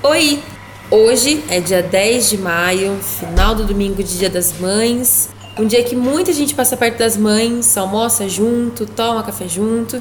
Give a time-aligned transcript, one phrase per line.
[0.00, 0.40] Oi!
[0.92, 5.28] Hoje é dia 10 de maio, final do domingo de Dia das Mães.
[5.58, 10.00] Um dia que muita gente passa perto das mães, almoça junto, toma café junto.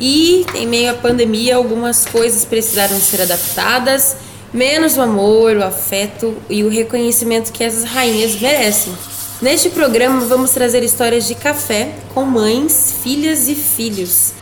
[0.00, 4.16] E em meio à pandemia, algumas coisas precisaram ser adaptadas,
[4.52, 8.92] menos o amor, o afeto e o reconhecimento que essas rainhas merecem.
[9.40, 14.32] Neste programa, vamos trazer histórias de café com mães, filhas e filhos.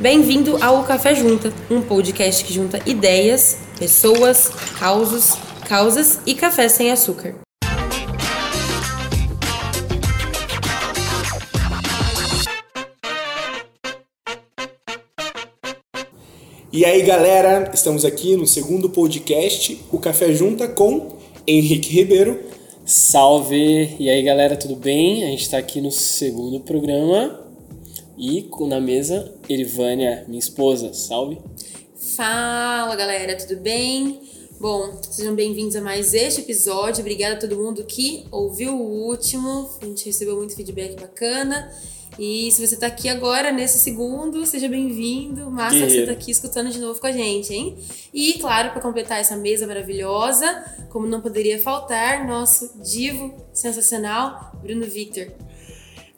[0.00, 5.34] Bem-vindo ao Café Junta, um podcast que junta ideias, pessoas, causos,
[5.68, 7.38] causas e café sem açúcar.
[16.72, 22.40] E aí, galera, estamos aqui no segundo podcast, o Café Junta com Henrique Ribeiro.
[22.86, 23.96] Salve!
[24.00, 25.24] E aí, galera, tudo bem?
[25.24, 27.49] A gente está aqui no segundo programa
[28.20, 30.92] e na mesa, Erivânia, minha esposa.
[30.92, 31.38] Salve!
[32.14, 34.20] Fala, galera, tudo bem?
[34.60, 37.00] Bom, sejam bem-vindos a mais este episódio.
[37.00, 39.70] Obrigada a todo mundo que ouviu o último.
[39.80, 41.72] A gente recebeu muito feedback bacana.
[42.18, 45.50] E se você tá aqui agora, nesse segundo, seja bem-vindo.
[45.50, 47.78] Massa que você tá aqui escutando de novo com a gente, hein?
[48.12, 54.84] E, claro, para completar essa mesa maravilhosa, como não poderia faltar, nosso divo sensacional, Bruno
[54.84, 55.32] Victor.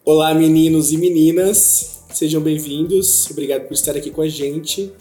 [0.05, 3.31] Olá, meninos e meninas, sejam bem-vindos.
[3.31, 4.93] Obrigado por estar aqui com a gente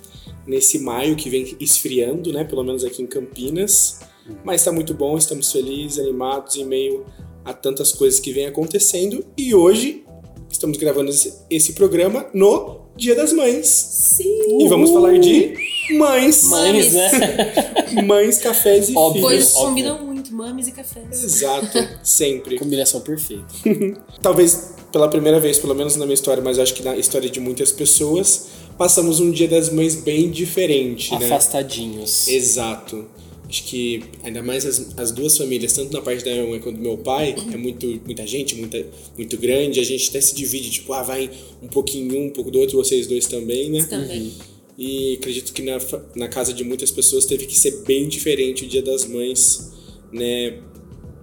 [0.48, 2.44] nesse maio que vem esfriando, né?
[2.44, 4.00] Pelo menos aqui em Campinas.
[4.44, 7.06] Mas está muito bom, estamos felizes, animados em meio
[7.44, 9.26] a tantas coisas que vem acontecendo.
[9.38, 10.06] E hoje
[10.50, 11.12] estamos gravando
[11.50, 13.68] esse programa no Dia das Mães.
[13.68, 14.64] Sim!
[14.64, 15.54] E vamos falar de
[15.98, 16.44] mães.
[16.44, 17.12] Mães, né?
[18.06, 19.28] mães, cafés e Óbvio.
[19.28, 19.52] filhos.
[19.52, 21.24] Pois combinam muito, mames e cafés.
[21.24, 22.58] Exato, sempre.
[22.58, 23.48] Combinação perfeita.
[24.22, 27.40] Talvez pela primeira vez, pelo menos na minha história, mas acho que na história de
[27.40, 28.48] muitas pessoas,
[28.78, 31.26] passamos um Dia das Mães bem diferente, né?
[31.26, 32.28] Afastadinhos.
[32.28, 33.06] Exato.
[33.48, 36.78] Acho que ainda mais as, as duas famílias, tanto na parte da minha mãe quanto
[36.78, 38.86] do meu pai, é muito, muita gente, muita,
[39.18, 39.80] muito grande.
[39.80, 41.30] A gente até se divide, tipo, ah, vai
[41.62, 43.84] um pouquinho um, um pouco do outro, vocês dois também, né?
[43.84, 44.32] Também.
[44.78, 45.78] E acredito que na,
[46.16, 49.70] na casa de muitas pessoas teve que ser bem diferente o Dia das Mães,
[50.14, 50.58] né?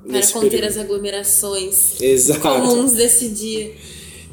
[0.08, 0.68] Para conter período.
[0.70, 2.40] as aglomerações Exato.
[2.40, 3.72] comuns desse dia.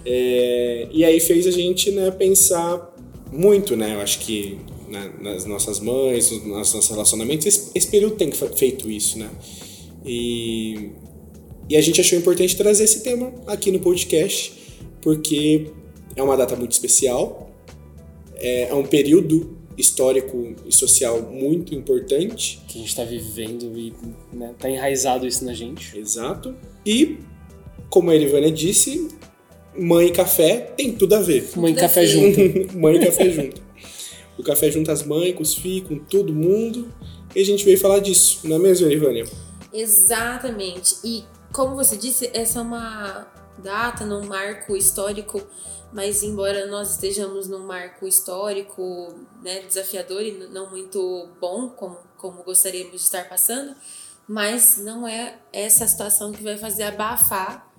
[0.05, 2.93] É, e aí fez a gente né, pensar
[3.31, 3.95] muito, né?
[3.95, 4.57] Eu acho que
[4.89, 9.29] na- nas nossas mães, nos nossos relacionamentos, esse, esse período tem fe- feito isso, né?
[10.05, 10.91] E,
[11.69, 14.53] e a gente achou importante trazer esse tema aqui no podcast,
[15.01, 15.67] porque
[16.15, 17.49] é uma data muito especial,
[18.35, 23.93] é, é um período histórico e social muito importante, Que a gente tá vivendo e
[24.33, 25.97] né, tá enraizado isso na gente.
[25.97, 26.55] exato.
[26.85, 27.17] E,
[27.89, 29.07] como a Erivânia disse,
[29.77, 31.49] mãe e café tem tudo a ver.
[31.55, 32.39] Mãe Tudo café junto.
[32.77, 33.61] mãe e café junto.
[34.37, 36.91] O café junto as mães, com os filhos, com todo mundo.
[37.35, 39.25] E a gente veio falar disso, não é mesmo, Erivânia?
[39.73, 40.95] Exatamente.
[41.03, 45.41] E como você disse, essa é uma data, num marco histórico,
[45.93, 52.43] mas embora nós estejamos num marco histórico né, desafiador e não muito bom, como, como
[52.43, 53.75] gostaríamos de estar passando,
[54.27, 57.71] mas não é essa situação que vai fazer abafar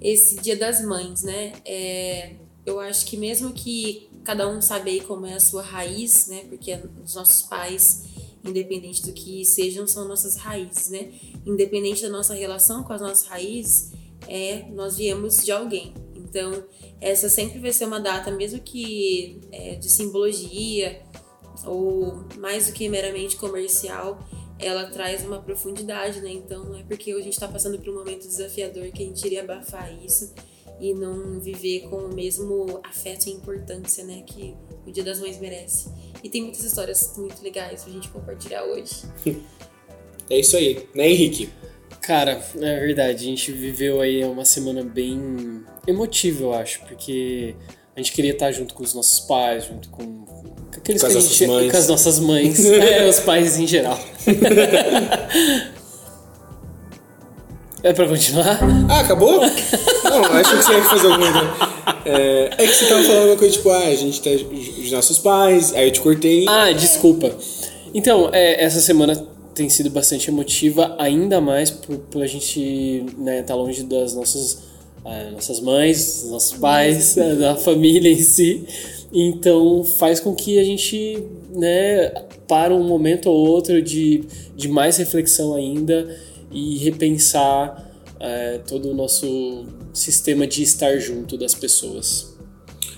[0.00, 1.52] esse Dia das Mães, né?
[1.64, 6.28] É, eu acho que mesmo que cada um sabe aí como é a sua raiz,
[6.28, 6.44] né?
[6.48, 6.72] Porque
[7.04, 8.04] os nossos pais,
[8.44, 11.12] independente do que sejam, são nossas raízes, né?
[11.44, 13.92] Independente da nossa relação com as nossas raízes,
[14.28, 15.94] é nós viemos de alguém.
[16.14, 16.62] Então,
[17.00, 21.02] essa sempre vai ser uma data, mesmo que é, de simbologia
[21.66, 24.20] ou mais do que meramente comercial,
[24.58, 26.30] ela traz uma profundidade, né?
[26.30, 29.24] Então, não é porque a gente está passando por um momento desafiador que a gente
[29.24, 30.34] iria abafar isso
[30.80, 34.54] e não viver com o mesmo afeto e importância, né, que
[34.86, 35.90] o Dia das Mães merece.
[36.22, 39.02] E tem muitas histórias muito legais pra gente compartilhar hoje.
[40.30, 41.48] É isso aí, né, Henrique?
[42.08, 43.22] Cara, é verdade.
[43.22, 47.54] A gente viveu aí uma semana bem emotiva, eu acho, porque
[47.94, 51.16] a gente queria estar junto com os nossos pais, junto com, com aqueles Com que
[51.18, 51.70] a gente, mães.
[51.70, 54.00] com as nossas mães, é, os pais em geral.
[57.82, 58.58] é pra continuar?
[58.88, 59.42] Ah, acabou?
[59.42, 61.54] Não, acho que você ia fazer alguma coisa.
[62.06, 65.18] É, é que você tava falando uma coisa tipo, ah, a gente tá os nossos
[65.18, 66.46] pais, aí eu te cortei.
[66.48, 67.36] Ah, desculpa.
[67.92, 73.42] Então, é, essa semana tem sido bastante emotiva, ainda mais por, por a gente né,
[73.42, 74.62] tá longe das nossas,
[75.04, 78.64] ah, nossas mães, dos nossos pais, da família em si.
[79.12, 82.08] Então faz com que a gente né,
[82.46, 84.22] para um momento ou outro de,
[84.54, 86.08] de mais reflexão ainda
[86.52, 87.90] e repensar
[88.20, 92.36] eh, todo o nosso sistema de estar junto das pessoas.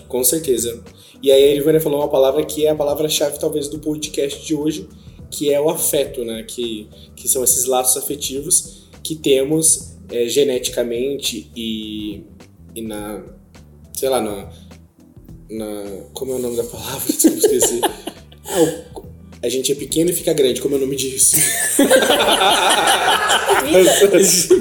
[0.09, 0.83] Com certeza.
[1.23, 4.55] E aí a Erivânia falou uma palavra que é a palavra-chave talvez do podcast de
[4.55, 4.89] hoje,
[5.31, 6.43] que é o afeto, né?
[6.43, 12.25] Que, que são esses laços afetivos que temos é, geneticamente e,
[12.75, 13.23] e na,
[13.95, 14.51] sei lá, na,
[15.51, 15.83] na.
[16.13, 17.07] Como é o nome da palavra?
[17.13, 17.81] Desculpa, esqueci.
[18.47, 18.91] Ah, o,
[19.43, 21.37] a gente é pequeno e fica grande, como é o nome disso?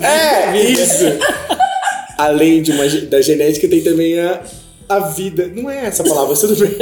[0.01, 1.04] é, isso!
[2.18, 4.42] Além de uma, da genética, tem também a,
[4.88, 5.48] a vida.
[5.48, 6.77] Não é essa palavra, tudo bem.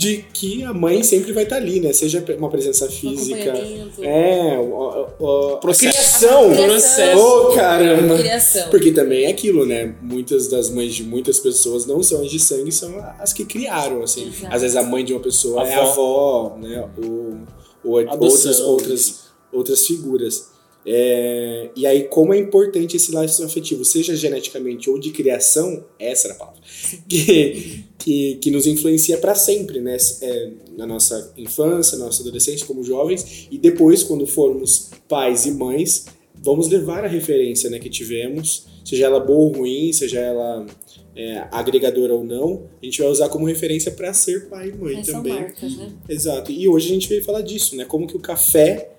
[0.00, 1.92] De que a mãe sempre vai estar ali, né?
[1.92, 3.52] Seja uma presença física.
[4.00, 6.54] É, o, o, a criação.
[6.54, 7.20] Processo.
[7.20, 8.16] Oh, caramba.
[8.16, 8.70] Criação.
[8.70, 9.94] Porque também é aquilo, né?
[10.00, 14.02] Muitas das mães de muitas pessoas não são as de sangue, são as que criaram,
[14.02, 14.28] assim.
[14.28, 14.54] Exato.
[14.54, 16.88] Às vezes a mãe de uma pessoa A é a avó, né?
[16.96, 17.36] Ou,
[17.84, 19.20] ou outras, outras,
[19.52, 20.48] outras figuras.
[20.92, 26.26] É, e aí, como é importante esse laço afetivo, seja geneticamente ou de criação, essa
[26.26, 26.60] era a palavra,
[27.08, 29.96] que, que, que nos influencia para sempre, né?
[30.20, 35.52] É, na nossa infância, na nossa adolescência, como jovens, e depois, quando formos pais e
[35.52, 40.66] mães, vamos levar a referência né, que tivemos, seja ela boa ou ruim, seja ela
[41.14, 45.04] é, agregadora ou não, a gente vai usar como referência para ser pai e mãe
[45.04, 45.34] são também.
[45.34, 45.92] marcas, né?
[46.08, 46.50] Exato.
[46.50, 47.84] E hoje a gente veio falar disso, né?
[47.84, 48.90] Como que o café.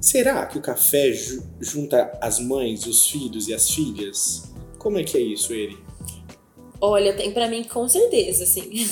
[0.00, 4.50] Será que o café ju- junta as mães, os filhos e as filhas?
[4.78, 5.76] Como é que é isso, ele?
[6.80, 8.70] Olha, tem pra mim com certeza, assim.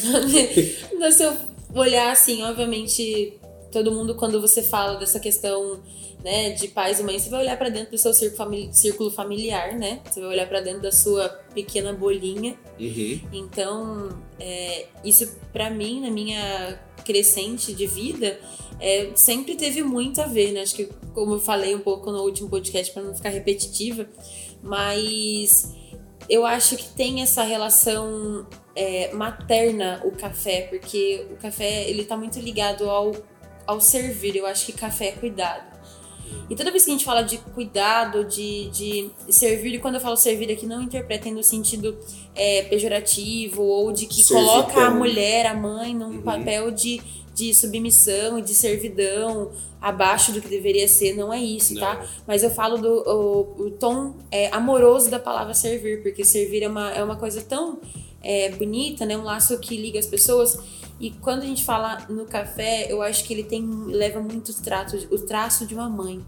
[1.13, 1.35] Se eu
[1.75, 3.39] olhar assim, obviamente,
[3.73, 5.81] todo mundo, quando você fala dessa questão
[6.23, 9.11] né, de pais e mães, você vai olhar pra dentro do seu círculo, famili- círculo
[9.11, 10.01] familiar, né?
[10.05, 12.55] Você vai olhar pra dentro da sua pequena bolinha.
[12.79, 13.21] Uhum.
[13.33, 14.09] Então,
[14.39, 16.79] é, isso pra mim, na minha
[17.09, 18.39] crescente de vida,
[18.79, 20.61] é, sempre teve muito a ver, né?
[20.61, 20.85] Acho que,
[21.15, 24.07] como eu falei um pouco no último podcast, pra não ficar repetitiva,
[24.63, 25.75] mas
[26.29, 28.47] eu acho que tem essa relação
[28.77, 33.13] é, materna o café, porque o café ele tá muito ligado ao,
[33.67, 34.37] ao servir.
[34.37, 35.78] Eu acho que café é cuidado.
[36.51, 40.01] E toda vez que a gente fala de cuidado, de, de servir, e quando eu
[40.01, 41.97] falo servir aqui, não interpretem no sentido
[42.35, 44.63] é, pejorativo ou de que Servidão.
[44.63, 46.23] coloca a mulher, a mãe, num Uhum.
[46.23, 47.01] papel de,
[47.35, 51.15] de submissão e de servidão abaixo do que deveria ser.
[51.15, 51.95] Não é isso, tá?
[51.95, 52.07] Não.
[52.27, 56.69] Mas eu falo do o, o tom é, amoroso da palavra servir, porque servir é
[56.69, 57.79] uma, é uma coisa tão
[58.23, 59.17] é, bonita, né?
[59.17, 60.59] Um laço que liga as pessoas.
[61.01, 64.55] E quando a gente fala no café, eu acho que ele tem leva muito o
[64.55, 66.21] traço, o traço de uma mãe,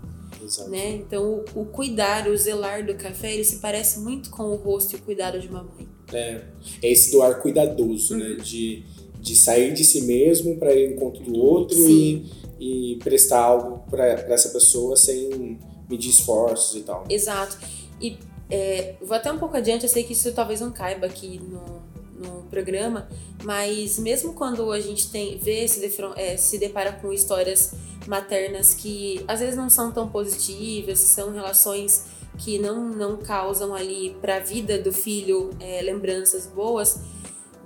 [0.43, 0.71] Exato.
[0.71, 0.93] né?
[0.97, 4.93] Então o, o cuidar, o zelar do café, ele se parece muito com o rosto
[4.93, 5.89] e o cuidado de uma mãe.
[6.13, 6.43] É,
[6.83, 8.35] é esse doar cuidadoso, né?
[8.35, 8.85] De,
[9.21, 12.27] de sair de si mesmo para ir ao encontro do outro e,
[12.61, 15.59] e prestar algo para essa pessoa sem
[15.89, 17.05] medir esforços e tal.
[17.09, 17.59] Exato.
[18.01, 18.17] E
[18.49, 21.83] é, vou até um pouco adiante, eu sei que isso talvez não caiba aqui no,
[22.21, 23.09] no programa,
[23.43, 27.73] mas mesmo quando a gente tem vê, se, defron- é, se depara com histórias
[28.07, 32.07] maternas que às vezes não são tão positivas, são relações
[32.39, 37.01] que não, não causam ali para a vida do filho é, lembranças boas,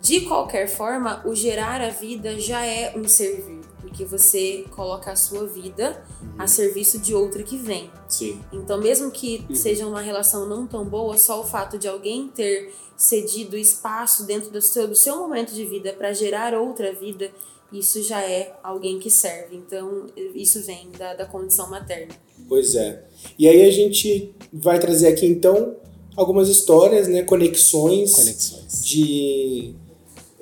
[0.00, 3.53] de qualquer forma, o gerar a vida já é um servir,
[3.94, 6.04] porque você coloca a sua vida
[6.36, 7.88] a serviço de outra que vem.
[8.08, 8.40] Sim.
[8.52, 12.74] Então, mesmo que seja uma relação não tão boa, só o fato de alguém ter
[12.96, 17.30] cedido espaço dentro do seu, do seu momento de vida para gerar outra vida,
[17.72, 19.54] isso já é alguém que serve.
[19.54, 22.14] Então, isso vem da, da condição materna.
[22.48, 23.04] Pois é.
[23.38, 25.76] E aí a gente vai trazer aqui então
[26.16, 28.84] algumas histórias, né, conexões, Conexões.
[28.84, 29.76] de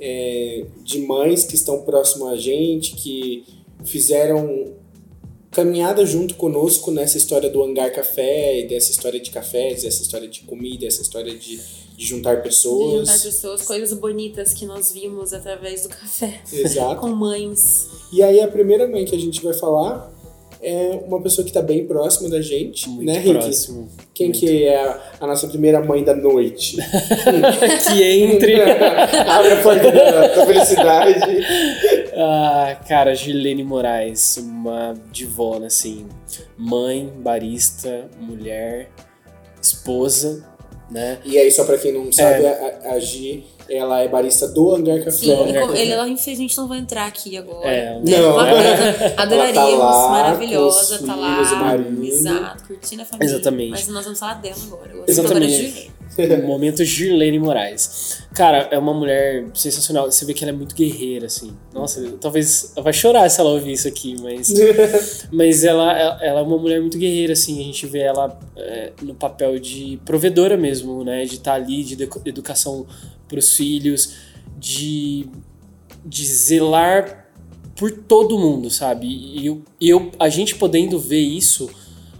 [0.04, 3.44] é, de mães que estão próximo a gente, que
[3.84, 4.74] fizeram
[5.52, 10.40] caminhada junto conosco nessa história do hangar café, dessa história de cafés, dessa história de
[10.40, 11.60] comida, essa história de,
[11.96, 13.06] de juntar De pessoas.
[13.08, 16.40] juntar pessoas, coisas bonitas que nós vimos através do café.
[16.52, 16.98] Exato.
[17.00, 17.88] Com mães.
[18.12, 20.11] E aí a primeira mãe que a gente vai falar
[20.62, 23.32] é uma pessoa que está bem próxima da gente, Muito né, Rick?
[23.38, 23.88] próximo.
[24.14, 24.40] Quem Muito.
[24.40, 26.76] que é a, a nossa primeira mãe da noite?
[27.88, 28.60] que entre.
[29.28, 31.20] Abre a porta da, da felicidade.
[32.14, 36.06] Ah, cara, Gilene Moraes, uma divona, assim.
[36.56, 38.88] Mãe, barista, mulher,
[39.60, 40.44] esposa,
[40.92, 41.18] né?
[41.24, 44.98] E aí, só pra quem não sabe, a, a Gi, ela é barista do Hangar
[44.98, 45.10] Café.
[45.10, 45.80] Sim, Hangar Café.
[45.80, 47.68] ele, ela infelizmente não vai entrar aqui agora.
[47.68, 48.18] É, né?
[48.18, 48.32] não.
[48.34, 48.58] Uma pena.
[48.58, 51.40] Ela Adoraríamos, tá lá maravilhosa, tá lá.
[52.02, 53.34] Exato, curtindo a família.
[53.34, 53.70] Exatamente.
[53.70, 54.92] Mas nós vamos falar dela agora.
[55.06, 55.66] Exatamente.
[55.66, 56.01] Agora.
[56.01, 56.01] O
[56.46, 58.22] momento Girlene Moraes.
[58.34, 60.10] Cara, é uma mulher sensacional.
[60.10, 61.52] Você vê que ela é muito guerreira, assim.
[61.72, 64.52] Nossa, talvez ela vai chorar se ela ouvir isso aqui, mas.
[65.32, 67.60] mas ela, ela é uma mulher muito guerreira, assim.
[67.60, 71.24] A gente vê ela é, no papel de provedora mesmo, né?
[71.24, 72.86] De estar ali, de educação
[73.28, 74.14] para os filhos,
[74.58, 75.26] de,
[76.04, 77.22] de zelar
[77.76, 79.06] por todo mundo, sabe?
[79.06, 81.70] E eu, eu, a gente podendo ver isso,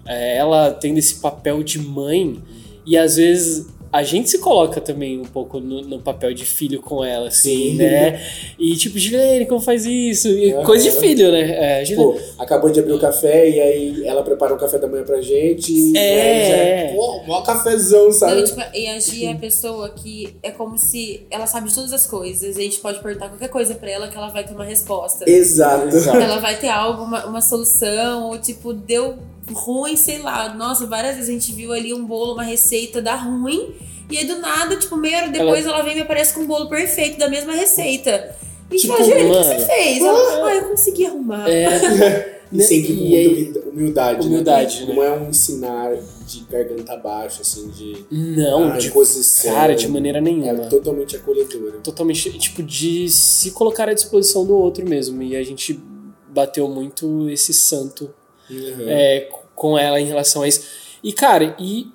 [0.06, 2.42] é, ela tendo esse papel de mãe,
[2.84, 6.80] e às vezes a gente se coloca também um pouco no, no papel de filho
[6.80, 7.76] com ela, assim, Sim.
[7.76, 8.20] né?
[8.58, 10.28] E tipo, Gilene, como faz isso?
[10.28, 10.64] E Aham.
[10.64, 11.80] Coisa de filho, né?
[11.80, 15.04] É, Tipo, acabou de abrir o café e aí ela prepara um café da manhã
[15.04, 15.72] pra gente.
[15.72, 16.22] e É.
[16.22, 18.40] aí já é, pô, mó cafezão, sabe?
[18.40, 21.74] E, tipo, e a Gi é a pessoa que é como se ela sabe de
[21.74, 22.56] todas as coisas.
[22.56, 25.28] E a gente pode perguntar qualquer coisa pra ela que ela vai ter uma resposta.
[25.30, 25.88] Exato.
[25.94, 26.16] Exato.
[26.16, 29.18] Ela vai ter algo, uma, uma solução, ou tipo, deu
[29.50, 30.54] ruim, sei lá.
[30.54, 33.74] Nossa, várias vezes a gente viu ali um bolo, uma receita dar ruim.
[34.10, 36.46] E aí do nada, tipo, meia hora depois ela, vem e me aparece com um
[36.46, 38.36] bolo perfeito da mesma receita.
[38.70, 40.02] E tipo, Tipo, Juliana, o que você fez?
[40.02, 41.48] Ela, ah, eu consegui arrumar.
[41.48, 44.86] é, E sempre com muita humildade, Humildade, né?
[44.86, 44.94] né?
[44.94, 45.96] Não é um ensinar
[46.26, 49.54] de garganta abaixo, assim, de não, de imposição.
[49.54, 50.64] cara, de maneira nenhuma.
[50.64, 51.78] É totalmente acolhedora.
[51.82, 55.22] totalmente, tipo, de se colocar à disposição do outro mesmo.
[55.22, 55.80] E a gente
[56.28, 58.10] bateu muito esse santo
[58.52, 58.88] Uhum.
[58.88, 60.62] é, com ela em relação a isso.
[61.02, 61.86] E, cara, e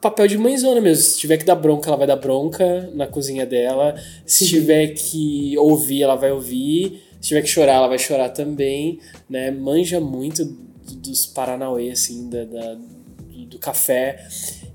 [0.00, 1.02] papel de mãezona mesmo.
[1.02, 3.94] Se tiver que dar bronca, ela vai dar bronca na cozinha dela.
[4.24, 7.02] Se tiver que ouvir, ela vai ouvir.
[7.20, 9.50] Se tiver que chorar, ela vai chorar também, né?
[9.50, 12.76] Manja muito do- dos Paranauê, assim, da, da-
[13.48, 14.24] do, café.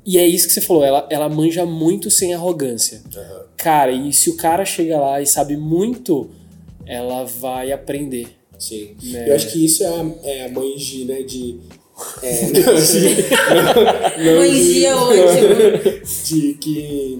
[0.05, 3.01] E é isso que você falou, ela, ela manja muito sem arrogância.
[3.15, 3.41] Aham.
[3.55, 6.29] Cara, e se o cara chega lá e sabe muito,
[6.85, 8.27] ela vai aprender.
[8.61, 8.91] Sim.
[9.03, 9.29] né?
[9.29, 11.21] Eu acho que isso é a, é a mãe G, né?
[11.23, 11.59] De.
[12.23, 16.05] É, não, de- não, Mãe de- G é ótimo.
[16.25, 17.19] de que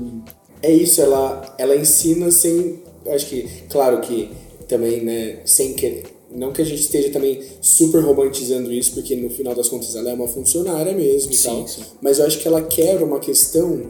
[0.64, 2.80] é isso, ela, ela ensina sem.
[3.06, 4.30] eu Acho que, claro que
[4.68, 6.04] também, né, sem que.
[6.34, 10.12] Não que a gente esteja também super romantizando isso, porque no final das contas ela
[10.12, 11.68] é uma funcionária mesmo e Sim, tal.
[11.68, 11.82] sim.
[12.02, 13.90] Mas eu acho que ela quebra uma questão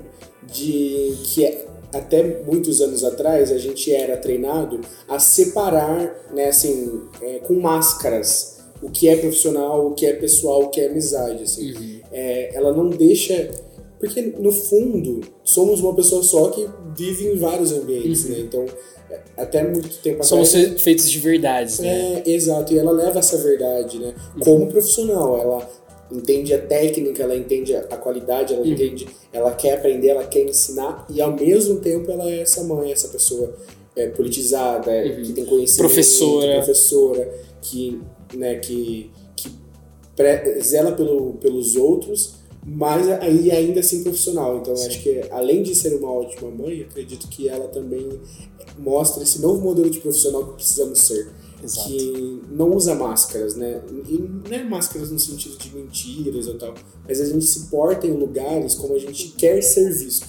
[0.51, 7.01] de que é- até muitos anos atrás a gente era treinado a separar, né, assim,
[7.21, 11.43] é, com máscaras o que é profissional, o que é pessoal, o que é amizade,
[11.43, 11.71] assim.
[11.73, 11.99] Uhum.
[12.11, 13.49] É, ela não deixa
[13.99, 16.67] porque no fundo somos uma pessoa só que
[16.97, 18.39] vive em vários ambientes, né?
[18.39, 18.65] Então
[19.11, 20.23] é, até muito tempo Uhum.
[20.23, 22.23] Somos atrás fe- feitos de verdades, né?
[22.25, 24.15] é, exato, e ela leva essa verdade, né?
[24.43, 25.69] Como profissional, ela
[26.11, 31.05] entende a técnica, ela entende a qualidade, ela entende, ela quer aprender, ela quer ensinar
[31.09, 33.55] e ao mesmo tempo ela é essa mãe, essa pessoa
[33.95, 36.55] é, politizada, é, que tem conhecimento, Professora.
[36.55, 38.01] professora, que,
[38.33, 39.49] né, que, que
[40.61, 44.57] zela pelo, pelos outros, mas aí ainda assim profissional.
[44.57, 48.07] Então eu acho que além de ser uma ótima mãe, acredito que ela também
[48.77, 51.29] mostra esse novo modelo de profissional que precisamos ser.
[51.63, 51.87] Exato.
[51.87, 53.81] Que não usa máscaras, né?
[54.07, 54.17] E
[54.49, 56.73] não é máscaras no sentido de mentiras ou tal,
[57.07, 60.27] mas a gente se porta em lugares como a gente quer ser visto.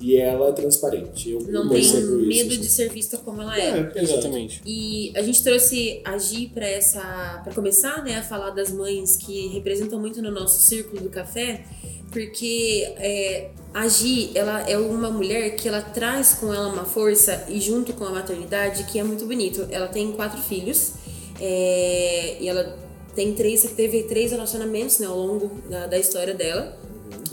[0.00, 1.30] E ela é transparente.
[1.30, 2.60] Eu Não tem isso, medo assim.
[2.60, 3.92] de ser vista como ela é.
[3.94, 4.02] É.
[4.02, 4.60] Exatamente.
[4.66, 9.16] E a gente trouxe a Gi para essa, para começar, né, a falar das mães
[9.16, 11.64] que representam muito no nosso círculo do café,
[12.10, 17.46] porque é, a Gi, ela é uma mulher que ela traz com ela uma força
[17.48, 19.66] e junto com a maternidade que é muito bonito.
[19.70, 20.92] Ela tem quatro filhos
[21.40, 22.78] é, e ela
[23.14, 26.78] tem três, teve três relacionamentos né, ao longo da, da história dela.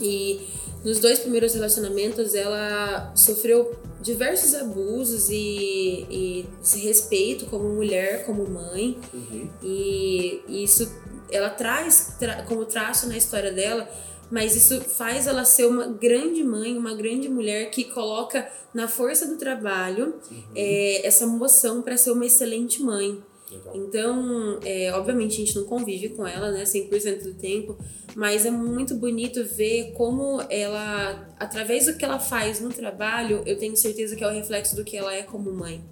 [0.00, 0.48] E
[0.82, 8.98] nos dois primeiros relacionamentos ela sofreu diversos abusos e, e desrespeito como mulher, como mãe.
[9.12, 9.48] Uhum.
[9.62, 10.90] E isso
[11.30, 13.88] ela traz tra- como traço na história dela,
[14.30, 19.26] mas isso faz ela ser uma grande mãe, uma grande mulher que coloca na força
[19.26, 20.14] do trabalho
[20.54, 23.22] é, essa moção para ser uma excelente mãe.
[23.50, 23.76] Legal.
[23.76, 27.76] Então, é, obviamente a gente não convive com ela, né, 100% do tempo,
[28.14, 33.58] mas é muito bonito ver como ela, através do que ela faz no trabalho, eu
[33.58, 35.84] tenho certeza que é o reflexo do que ela é como mãe.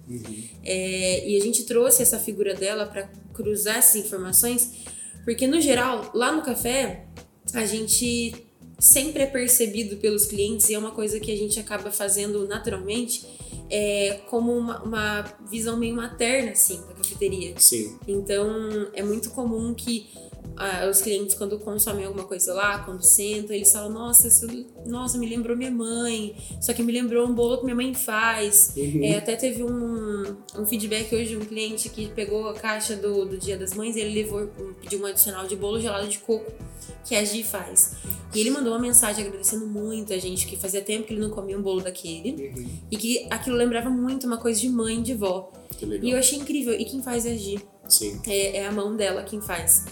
[0.63, 4.71] É, e a gente trouxe essa figura dela para cruzar essas informações,
[5.25, 7.07] porque no geral, lá no café,
[7.53, 8.33] a gente
[8.79, 13.25] sempre é percebido pelos clientes e é uma coisa que a gente acaba fazendo naturalmente,
[13.69, 17.53] é como uma, uma visão meio materna, assim, da cafeteria.
[17.59, 17.97] Sim.
[18.07, 20.07] Então, é muito comum que
[20.57, 24.45] ah, os clientes, quando consomem alguma coisa lá, quando sentam, eles falam: Nossa, isso,
[24.85, 26.35] nossa, me lembrou minha mãe.
[26.61, 28.73] Só que me lembrou um bolo que minha mãe faz.
[28.75, 29.03] Uhum.
[29.03, 33.25] É, até teve um, um feedback hoje de um cliente que pegou a caixa do,
[33.25, 34.47] do Dia das Mães e ele levou,
[34.81, 36.51] pediu um adicional de bolo gelado de coco
[37.05, 37.95] que a Gi faz.
[38.33, 41.29] E ele mandou uma mensagem agradecendo muito a gente, que fazia tempo que ele não
[41.29, 42.31] comia um bolo daquele.
[42.31, 42.69] Uhum.
[42.91, 45.51] E que aquilo lembrava muito uma coisa de mãe, de vó.
[46.01, 46.73] E eu achei incrível.
[46.73, 48.21] E quem faz é a Gi Sim.
[48.27, 49.85] é, é a mão dela quem faz.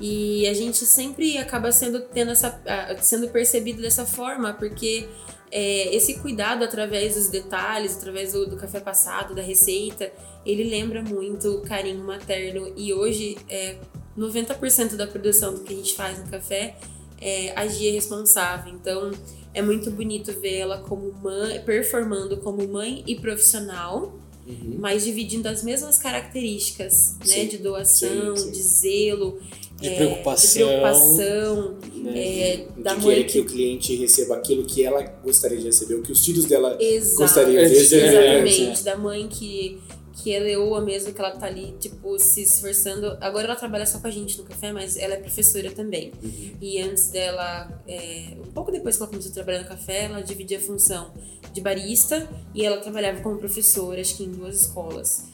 [0.00, 2.60] E a gente sempre acaba sendo tendo essa,
[3.00, 5.08] sendo percebido dessa forma, porque
[5.50, 10.12] é, esse cuidado através dos detalhes, através do, do, café passado, da receita,
[10.44, 12.72] ele lembra muito o carinho materno.
[12.76, 13.76] E hoje, é,
[14.18, 16.76] 90% da produção do que a gente faz no café
[17.20, 18.74] é a Gia responsável.
[18.74, 19.12] Então,
[19.54, 24.18] é muito bonito vê-la como mãe, performando como mãe e profissional.
[24.46, 24.76] Uhum.
[24.78, 27.44] Mas dividindo as mesmas características, né?
[27.44, 28.50] De doação, sim, sim.
[28.50, 29.40] de zelo,
[29.80, 32.28] de é, preocupação, de preocupação né?
[32.28, 35.94] é, da de mãe que, que o cliente receba aquilo que ela gostaria de receber,
[35.94, 38.46] o que os filhos dela Exato, gostariam de receber.
[38.46, 39.80] Exatamente, da mãe que
[40.24, 43.18] que é leoa mesmo, que ela tá ali, tipo, se esforçando.
[43.20, 46.12] Agora ela trabalha só com a gente no café, mas ela é professora também.
[46.22, 46.56] Uhum.
[46.62, 50.22] E antes dela, é, um pouco depois que ela começou a trabalhar no café, ela
[50.22, 51.12] dividia a função
[51.52, 55.24] de barista e ela trabalhava como professora, acho que em duas escolas.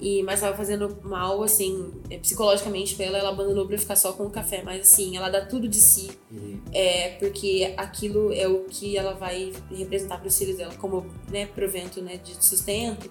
[0.00, 4.12] E, mas tava fazendo mal, assim, é, psicologicamente pra ela, ela abandonou pra ficar só
[4.12, 4.62] com o café.
[4.64, 6.10] Mas assim, ela dá tudo de si.
[6.30, 6.60] Uhum.
[6.72, 12.00] É, porque aquilo é o que ela vai representar pros filhos dela, como né, provento
[12.00, 13.10] né, de sustento.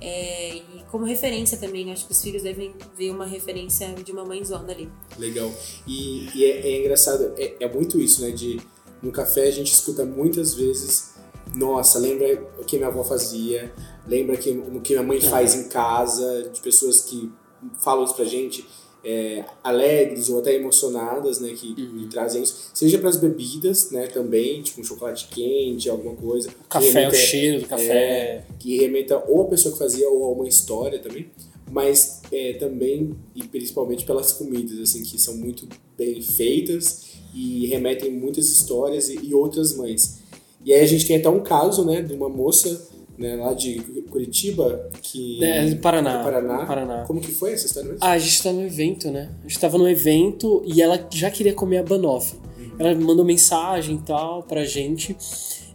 [0.00, 1.92] É, e como referência também.
[1.92, 4.90] Acho que os filhos devem ver uma referência de uma mãezona ali.
[5.16, 5.52] Legal.
[5.86, 8.30] E, e é, é, engraçado, é, é muito isso, né?
[8.30, 8.60] De
[9.00, 11.14] no café a gente escuta muitas vezes
[11.54, 13.72] nossa, lembra o que minha avó fazia,
[14.06, 17.30] lembra que, o que minha mãe faz em casa, de pessoas que
[17.78, 18.66] falam isso pra gente,
[19.04, 22.08] é, alegres ou até emocionadas, né, que, uhum.
[22.08, 26.48] trazem isso, seja para as bebidas, né, também, tipo um chocolate quente, alguma coisa.
[26.48, 27.92] O café, remeta, o cheiro do café.
[27.92, 31.30] É, que remeta ou a pessoa que fazia ou a uma história também,
[31.70, 38.10] mas é, também e principalmente pelas comidas, assim, que são muito bem feitas e remetem
[38.10, 40.18] muitas histórias e, e outras mães.
[40.64, 43.80] E aí a gente tem até um caso, né, de uma moça né, lá de
[44.10, 45.42] Curitiba, que...
[45.42, 46.18] É, do Paraná.
[46.18, 46.66] Do Paraná.
[46.66, 47.04] Paraná.
[47.06, 48.04] Como que foi essa história mesmo?
[48.04, 49.30] Ah, a gente tá no evento, né?
[49.40, 52.38] A gente tava no evento e ela já queria comer a banoffee.
[52.58, 52.74] Uhum.
[52.78, 55.16] Ela mandou mensagem e tal pra gente.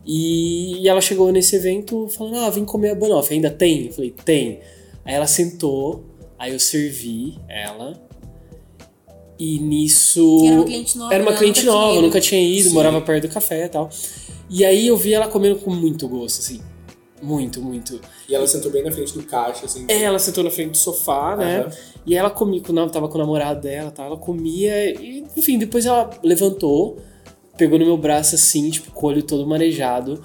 [0.05, 3.35] E, e ela chegou nesse evento falando, ah, vem comer a banoffee.
[3.35, 3.87] Ainda tem?
[3.87, 4.59] Eu falei, tem.
[5.05, 6.03] Aí ela sentou,
[6.37, 7.99] aí eu servi ela.
[9.37, 10.43] E nisso...
[10.45, 11.13] Era uma cliente nova.
[11.13, 12.73] Era uma cliente nunca nova, nunca tinha ido, Sim.
[12.73, 13.89] morava perto do café e tal.
[14.49, 16.59] E aí eu vi ela comendo com muito gosto, assim.
[17.21, 17.99] Muito, muito.
[18.27, 19.85] E ela sentou bem na frente do caixa, assim.
[19.87, 21.61] É, ela sentou na frente do sofá, né?
[21.61, 21.71] Uhum.
[22.05, 24.03] E ela comia, quando ela tava com o namorado dela, tá?
[24.03, 26.97] ela comia e, enfim, depois ela levantou,
[27.57, 30.23] pegou no meu braço assim, tipo, com o olho todo marejado.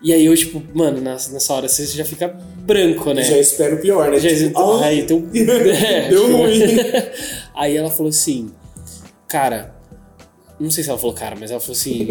[0.00, 3.22] E aí eu, tipo, mano, nessa, nessa hora você já fica branco, né?
[3.22, 4.20] Já espero o pior, né?
[4.20, 6.60] Já, tipo, oh, aí, então, é, Deu ruim.
[7.54, 8.50] aí ela falou assim,
[9.26, 9.74] cara,
[10.60, 12.06] não sei se ela falou cara, mas ela falou assim.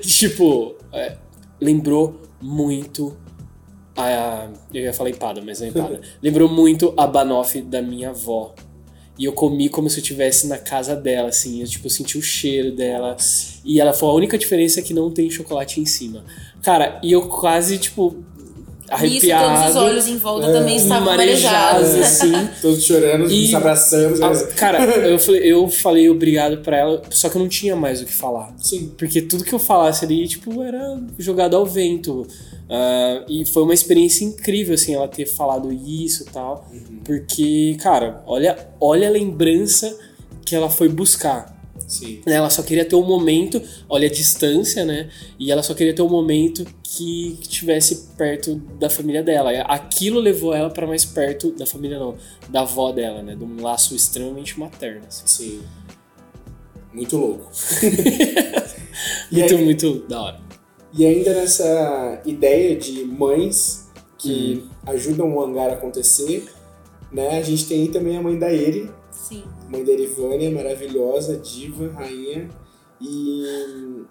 [0.00, 1.16] tipo, é,
[1.60, 3.16] lembrou muito
[3.96, 4.48] a.
[4.72, 6.00] Eu ia falar empada, mas não é empada.
[6.22, 8.54] lembrou muito a banoffee da minha avó.
[9.18, 11.60] E eu comi como se eu estivesse na casa dela, assim.
[11.60, 13.16] Eu, tipo, senti o cheiro dela.
[13.64, 16.24] E ela falou: a única diferença é que não tem chocolate em cima.
[16.62, 18.16] Cara, e eu quase, tipo,
[18.88, 19.54] arrepiado.
[19.54, 21.94] Isso, todos os olhos em volta é, também estavam marejados.
[21.94, 22.32] assim.
[22.60, 24.24] todos chorando, e, se abraçando.
[24.24, 28.00] A, cara, eu falei, eu falei obrigado pra ela, só que eu não tinha mais
[28.00, 28.54] o que falar.
[28.58, 28.92] Sim.
[28.96, 32.26] Porque tudo que eu falasse ali, tipo, era jogado ao vento.
[32.72, 36.66] Uh, e foi uma experiência incrível, assim, ela ter falado isso e tal.
[36.72, 37.00] Uhum.
[37.04, 39.94] Porque, cara, olha, olha a lembrança
[40.44, 41.51] que ela foi buscar.
[41.92, 42.22] Sim.
[42.24, 45.10] Ela só queria ter um momento, olha a distância, né?
[45.38, 49.50] E ela só queria ter um momento que estivesse perto da família dela.
[49.64, 52.16] Aquilo levou ela para mais perto da família, não,
[52.48, 53.36] da avó dela, né?
[53.36, 55.02] De um laço extremamente materno.
[55.06, 55.26] Assim.
[55.26, 55.62] Sim.
[56.94, 57.50] Muito louco.
[59.30, 60.40] muito, aí, muito da hora.
[60.94, 64.70] E ainda nessa ideia de mães que hum.
[64.86, 66.46] ajudam o hangar a acontecer,
[67.12, 67.38] né?
[67.38, 69.44] A gente tem também a mãe da Eri, Sim.
[69.72, 72.50] Mãe da Erivânia, maravilhosa, diva, rainha.
[73.00, 74.04] E,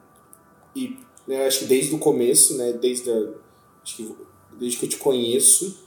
[0.76, 0.97] e
[1.28, 3.30] né, acho que desde o começo, né, desde, a,
[3.86, 4.12] que,
[4.60, 5.82] desde que eu te conheço,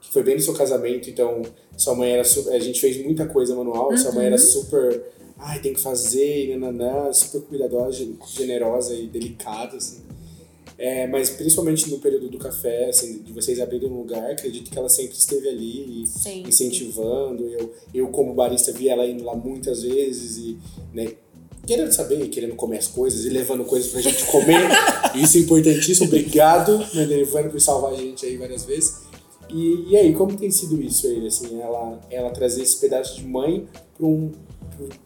[0.00, 1.42] que foi bem no seu casamento, então
[1.76, 3.96] sua mãe era super, a gente fez muita coisa manual, uhum.
[3.96, 4.42] sua mãe era uhum.
[4.42, 5.02] super,
[5.38, 10.02] ai, tem que fazer, nananã, super cuidadosa, generosa e delicada, assim.
[10.82, 14.78] É, mas principalmente no período do café, assim, de vocês abrirem um lugar, acredito que
[14.78, 16.42] ela sempre esteve ali Sim.
[16.48, 17.46] incentivando.
[17.46, 20.56] Eu, eu, como barista, vi ela indo lá muitas vezes e,
[20.94, 21.12] né,
[21.66, 24.70] querendo saber, querendo comer as coisas e levando coisas pra gente comer.
[25.14, 26.06] Isso é importantíssimo.
[26.06, 29.02] Obrigado, né, levando por salvar a gente aí várias vezes.
[29.50, 33.26] E, e aí, como tem sido isso aí, assim, ela, ela trazer esse pedaço de
[33.26, 33.66] mãe
[33.98, 34.30] para um,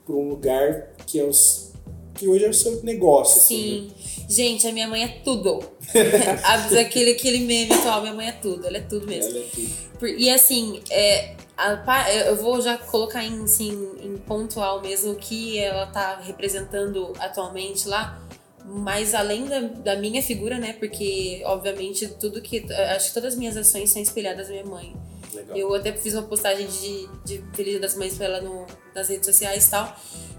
[0.07, 1.73] pra um lugar que é os
[2.15, 3.43] que hoje é o seu negócio.
[3.43, 3.89] Sim.
[3.89, 4.14] Assim, né?
[4.29, 5.63] Gente, a minha mãe é tudo.
[6.79, 9.31] aquele, aquele meme atual, minha mãe é tudo, ela é tudo mesmo.
[9.31, 9.85] Ela é tudo.
[10.07, 13.71] E assim, é, a, eu vou já colocar em, assim,
[14.03, 18.21] em pontual mesmo o que ela tá representando atualmente lá.
[18.65, 20.73] mais além da, da minha figura, né?
[20.73, 22.65] Porque, obviamente, tudo que.
[22.73, 24.95] Acho que todas as minhas ações são espelhadas na minha mãe.
[25.35, 25.57] Legal.
[25.57, 29.27] Eu até fiz uma postagem de, de Feliz das Mães pra ela no, nas redes
[29.27, 29.97] sociais e tal.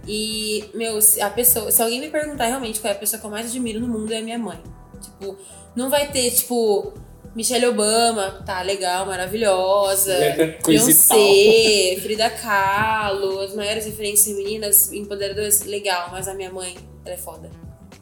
[0.07, 1.71] E, meu, se a pessoa.
[1.71, 4.13] Se alguém me perguntar realmente qual é a pessoa que eu mais admiro no mundo,
[4.13, 4.59] é a minha mãe.
[5.01, 5.37] Tipo,
[5.75, 6.93] não vai ter, tipo.
[7.35, 10.13] Michelle Obama, tá legal, maravilhosa.
[10.17, 17.13] E Beyoncé, Frida Kahlo, as maiores referências femininas, empoderadoras, legal, mas a minha mãe, ela
[17.13, 17.51] é foda.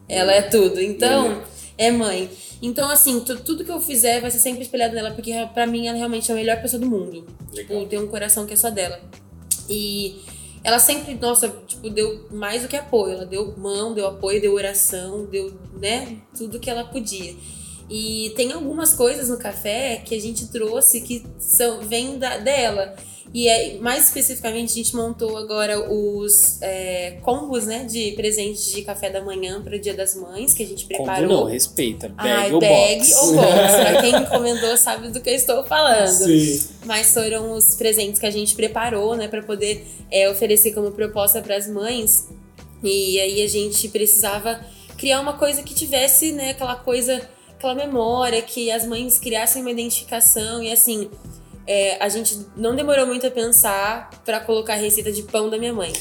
[0.08, 0.80] Ela é tudo.
[0.80, 1.42] Então, é
[1.92, 2.30] mãe.
[2.62, 5.88] Então, assim, tu- tudo que eu fizer vai ser sempre espelhado nela, porque pra mim
[5.88, 7.26] ela realmente é a melhor pessoa do mundo.
[7.54, 7.80] Legal.
[7.80, 9.00] Tipo, tem um coração que é só dela.
[9.70, 10.22] E
[10.64, 13.14] ela sempre, nossa, tipo, deu mais do que apoio.
[13.14, 17.36] Ela deu mão, deu apoio, deu oração, deu, né, tudo que ela podia.
[17.90, 22.96] E tem algumas coisas no café que a gente trouxe que são, vêm dela.
[23.32, 28.82] E é, mais especificamente, a gente montou agora os é, combos, né, de presentes de
[28.84, 31.28] café da manhã para o Dia das Mães, que a gente Combo preparou.
[31.28, 32.10] não, respeita.
[32.10, 33.14] Bag Ai, ou bag box.
[33.16, 33.76] ou box.
[33.76, 36.08] pra quem encomendou sabe do que eu estou falando.
[36.08, 36.68] Sim.
[36.86, 41.42] Mas foram os presentes que a gente preparou, né, para poder é, oferecer como proposta
[41.42, 42.28] para as mães.
[42.84, 44.60] E aí a gente precisava
[44.98, 47.22] criar uma coisa que tivesse, né, aquela coisa,
[47.58, 51.10] aquela memória, que as mães criassem uma identificação e assim.
[51.68, 55.58] É, a gente não demorou muito a pensar para colocar a receita de pão da
[55.58, 55.94] minha mãe.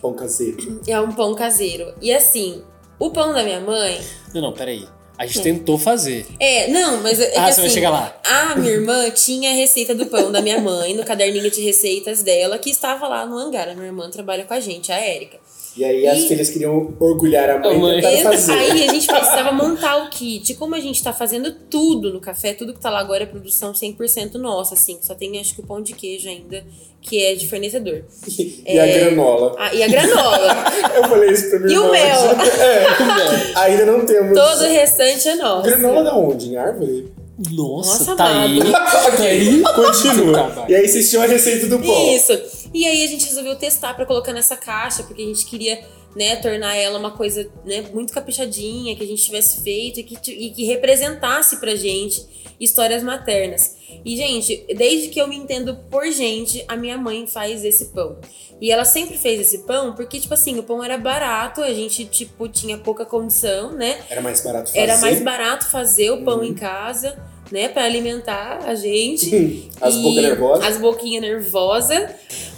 [0.00, 0.80] Pão caseiro.
[0.86, 1.94] É um pão caseiro.
[2.00, 2.62] E assim,
[2.98, 4.00] o pão da minha mãe
[4.34, 4.86] Não, não, peraí.
[5.16, 6.26] A gente tentou fazer.
[6.40, 8.20] É, não, mas é que Ah, você vai assim, chegar lá.
[8.24, 12.20] A minha irmã tinha a receita do pão da minha mãe no caderninho de receitas
[12.22, 13.68] dela, que estava lá no hangar.
[13.68, 15.38] A minha irmã trabalha com a gente, a Érica.
[15.76, 17.98] E aí as E- filhas queriam orgulhar a mãe A mãe.
[18.20, 18.52] e fazer.
[18.52, 20.54] Aí a gente precisava montar o kit.
[20.54, 23.72] Como a gente tá fazendo tudo no café, tudo que tá lá agora é produção
[23.72, 24.98] 100% nossa, assim.
[25.02, 26.64] Só tem acho que o pão de queijo ainda,
[27.00, 28.04] que é de fornecedor.
[28.66, 29.54] E a granola.
[29.58, 30.64] Ah, e a granola.
[30.94, 31.92] Eu falei isso pra minha E o irmã.
[31.92, 32.30] mel?
[32.60, 34.38] É, ainda não temos.
[34.38, 35.62] Todo o restante é nosso.
[35.68, 36.50] Granola da onde?
[36.50, 37.12] Em árvore?
[37.50, 38.44] Nossa, Nossa, tá amado.
[38.44, 38.60] aí.
[39.16, 39.62] Tá aí.
[39.74, 40.64] Continua.
[40.68, 42.14] E aí vocês tinham a receita do pão.
[42.14, 42.63] Isso.
[42.74, 45.82] E aí a gente resolveu testar pra colocar nessa caixa, porque a gente queria,
[46.16, 50.30] né, tornar ela uma coisa, né, muito caprichadinha, que a gente tivesse feito e que,
[50.30, 52.26] e que representasse pra gente
[52.58, 53.76] histórias maternas.
[54.04, 58.18] E, gente, desde que eu me entendo por gente, a minha mãe faz esse pão.
[58.60, 62.04] E ela sempre fez esse pão porque, tipo assim, o pão era barato, a gente,
[62.04, 64.02] tipo, tinha pouca condição, né?
[64.08, 64.78] Era mais barato fazer.
[64.78, 67.16] Era mais barato fazer o pão em casa,
[67.50, 69.68] né, Pra alimentar a gente.
[69.80, 70.64] As bocas nervosas.
[70.66, 72.02] As boquinhas nervosas.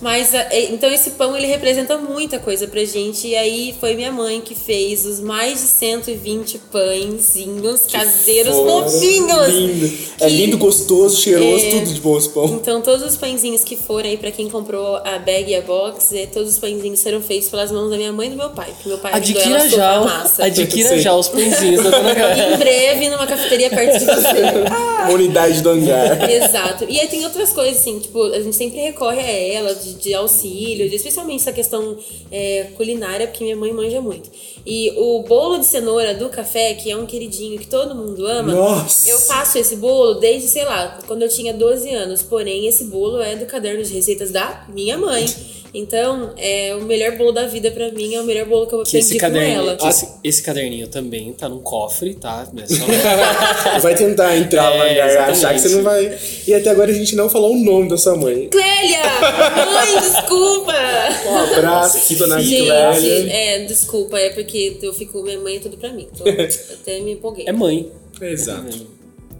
[0.00, 3.28] Mas, a- é, então esse pão, ele representa muita coisa pra gente.
[3.28, 9.48] E aí foi minha mãe que fez os mais de 120 pãezinhos caseiros Foram fofinhos.
[9.48, 9.98] Lindo.
[10.20, 11.70] É Que- lindo, gostoso, cheiroso, É.
[11.70, 12.44] tudo de bom esse pão.
[12.46, 16.14] Então todos os pãezinhos que forem aí pra quem comprou a bag e a box,
[16.14, 18.68] é, todos os pãezinhos serão feitos pelas mãos da minha mãe e do meu pai.
[18.74, 20.44] Porque meu pai ajudou Adquira já, massa.
[20.44, 21.82] adquira já os pãezinhos.
[21.86, 24.75] Em breve, numa cafeteria perto de você.
[24.76, 26.28] Uma unidade do hangar.
[26.30, 26.84] Exato.
[26.88, 30.14] E aí tem outras coisas, assim, tipo, a gente sempre recorre a ela de, de
[30.14, 31.96] auxílio, de- especialmente essa questão
[32.30, 34.30] é, culinária, porque minha mãe manja muito.
[34.64, 38.52] E o bolo de cenoura do café, que é um queridinho que todo mundo ama,
[38.52, 39.08] Nossa.
[39.08, 42.22] eu faço esse bolo desde, sei lá, quando eu tinha 12 anos.
[42.22, 45.24] Porém, esse bolo é do caderno de receitas da minha mãe.
[45.78, 48.82] Então, é o melhor bolo da vida pra mim, é o melhor bolo que eu
[48.82, 49.76] Que esse aprendi com ela.
[49.76, 52.48] que esse, esse caderninho também tá num cofre, tá?
[52.56, 52.84] É só-
[53.80, 56.18] Vai tentar entrar É, e achar que você não vai.
[56.46, 58.48] E até agora a gente não falou o nome da sua mãe.
[58.48, 59.02] Clélia!
[59.72, 60.72] Mãe, desculpa!
[61.28, 63.32] Um abraço aqui, dona Gente, Clélia.
[63.32, 66.08] é, desculpa, é porque eu fico, minha mãe é tudo pra mim.
[66.12, 66.26] Então,
[66.72, 67.44] até me empolguei.
[67.46, 67.90] é mãe.
[68.20, 68.95] Exato.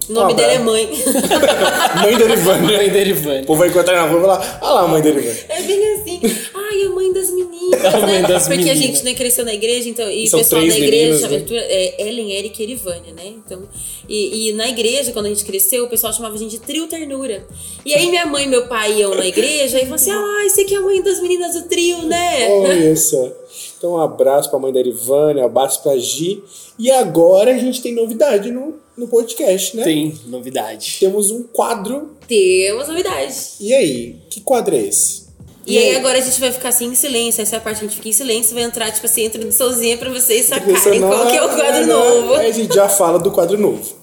[0.09, 0.88] O nome Ó, dela é mãe.
[2.03, 2.77] Mãe da Ivânia.
[2.79, 3.42] Mãe derivante.
[3.42, 5.47] O povo vai encontrar na rua e falar: Olha lá a mãe da Ivânia.
[5.49, 6.21] É bem assim.
[6.55, 8.29] Ai, a mãe das meninas, A mãe né?
[8.29, 8.79] das Porque a meninas.
[8.79, 11.66] gente né, cresceu na igreja, então, e o pessoal três da igreja meninas, chama né?
[11.69, 13.27] é Ellen, Eric e Erivânia, né?
[13.27, 13.62] Então,
[14.09, 16.87] e, e na igreja, quando a gente cresceu, o pessoal chamava a gente de trio
[16.87, 17.47] ternura.
[17.85, 20.61] E aí minha mãe e meu pai iam na igreja e falavam assim: ah, esse
[20.61, 22.49] aqui é a mãe das meninas do trio, né?
[22.51, 23.33] Olha só.
[23.79, 26.42] Então, um abraço pra mãe da Ivânia, um abraço pra Gi.
[26.79, 29.82] E agora a gente tem novidade no, no podcast, né?
[29.82, 30.96] Tem novidade.
[30.98, 32.16] Temos um quadro.
[32.26, 33.56] Temos novidades.
[33.61, 34.16] E aí?
[34.30, 35.26] Que quadro é esse?
[35.66, 37.42] E aí agora a gente vai ficar assim em silêncio.
[37.42, 39.98] Essa é a parte que a gente fica em silêncio, vai entrar, tipo assim, introduçãozinha
[39.98, 42.35] pra vocês sacarem qual que é o quadro novo.
[42.35, 43.96] Aí a gente já fala do quadro novo.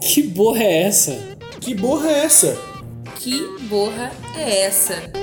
[0.00, 1.18] Que borra é essa?
[1.60, 2.58] Que borra é essa?
[3.16, 5.19] Que borra é essa?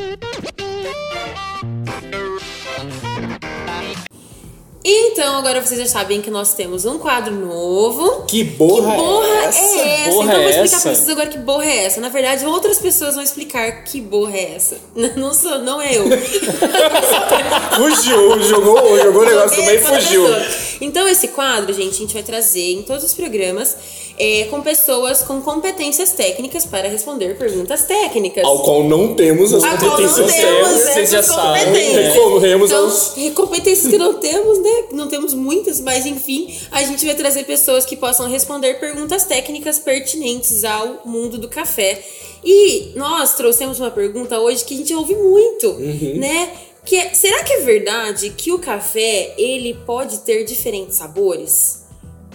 [4.99, 8.23] Então, agora vocês já sabem que nós temos um quadro novo.
[8.27, 9.60] Que borra, que borra é essa?
[9.60, 10.10] É essa?
[10.12, 10.81] Borra então, eu vou é explicar essa?
[10.81, 12.01] pra vocês agora que borra é essa.
[12.01, 14.77] Na verdade, outras pessoas vão explicar que borra é essa.
[15.15, 16.05] Não sou, não é eu.
[17.75, 20.23] Fugiu, jogou, jogou o negócio também e Essa fugiu.
[20.23, 20.45] pessoa.
[20.81, 23.75] Então, esse quadro, gente, a gente vai trazer em todos os programas
[24.17, 28.43] é, com pessoas com competências técnicas para responder perguntas técnicas.
[28.43, 30.93] Ao qual não temos as A qual não competências temos técnicas.
[30.93, 32.13] vocês já essas sabem, competências.
[32.13, 33.13] Recorremos Então, aos.
[33.36, 34.84] competências que não temos, né?
[34.91, 39.77] Não temos muitas, mas enfim, a gente vai trazer pessoas que possam responder perguntas técnicas
[39.80, 42.03] pertinentes ao mundo do café.
[42.43, 45.73] E nós trouxemos uma pergunta hoje que a gente ouve muito,
[46.17, 46.49] né?
[46.86, 51.86] Que é, será que é verdade que o café ele pode ter diferentes sabores?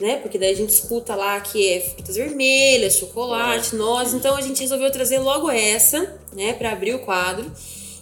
[0.03, 0.17] Né?
[0.17, 4.15] Porque daí a gente escuta lá que é frutas vermelhas, chocolate, nozes.
[4.15, 7.49] Então a gente resolveu trazer logo essa, né, para abrir o quadro.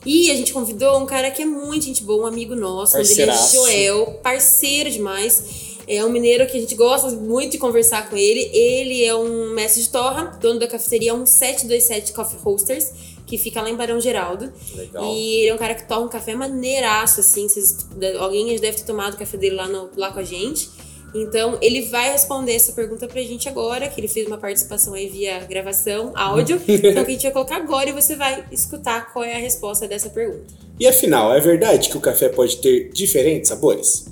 [0.07, 3.31] E a gente convidou um cara que é muito gente boa, um amigo nosso, dele
[3.31, 3.53] é.
[3.55, 5.69] Joel, parceiro demais.
[5.87, 8.49] É um mineiro que a gente gosta muito de conversar com ele.
[8.51, 12.91] Ele é um mestre de torra, dono da cafeteria 1727 Coffee Roasters,
[13.27, 14.51] que fica lá em Barão Geraldo.
[14.75, 15.05] Legal.
[15.05, 17.47] E ele é um cara que torra um café maneiraço, assim.
[17.47, 17.77] Vocês,
[18.19, 20.71] alguém deve ter tomado o café dele lá, no- lá com a gente.
[21.15, 25.09] Então, ele vai responder essa pergunta pra gente agora, que ele fez uma participação aí
[25.09, 26.61] via gravação, áudio.
[26.69, 29.89] então, que a gente vai colocar agora e você vai escutar qual é a resposta
[29.89, 30.55] dessa pergunta.
[30.79, 34.07] E afinal, é verdade que o café pode ter diferentes sabores?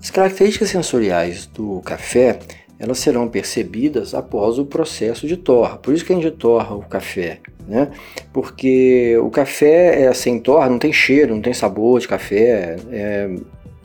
[0.00, 2.38] As características sensoriais do café
[2.80, 5.76] elas serão percebidas após o processo de torra.
[5.76, 7.90] Por isso que a gente torra o café, né?
[8.32, 13.28] Porque o café é sem torra, não tem cheiro, não tem sabor de café, é,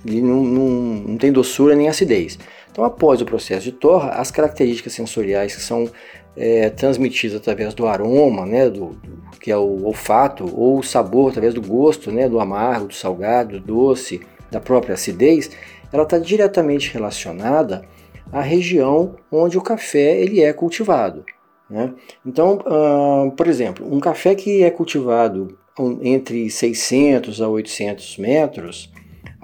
[0.06, 0.70] ele não, não,
[1.08, 2.38] não tem doçura nem acidez.
[2.72, 5.90] Então, após o processo de torra, as características sensoriais que são
[6.36, 11.30] é, transmitidas através do aroma, né, do, do- que é o olfato, ou o sabor
[11.30, 14.20] através do gosto, né, do amargo, do salgado, do doce,
[14.52, 15.50] da própria acidez,
[15.94, 17.84] ela está diretamente relacionada
[18.32, 21.24] à região onde o café ele é cultivado.
[21.70, 21.94] né?
[22.26, 25.58] Então, ah, por exemplo, um café que é cultivado
[26.02, 28.92] entre 600 a 800 metros,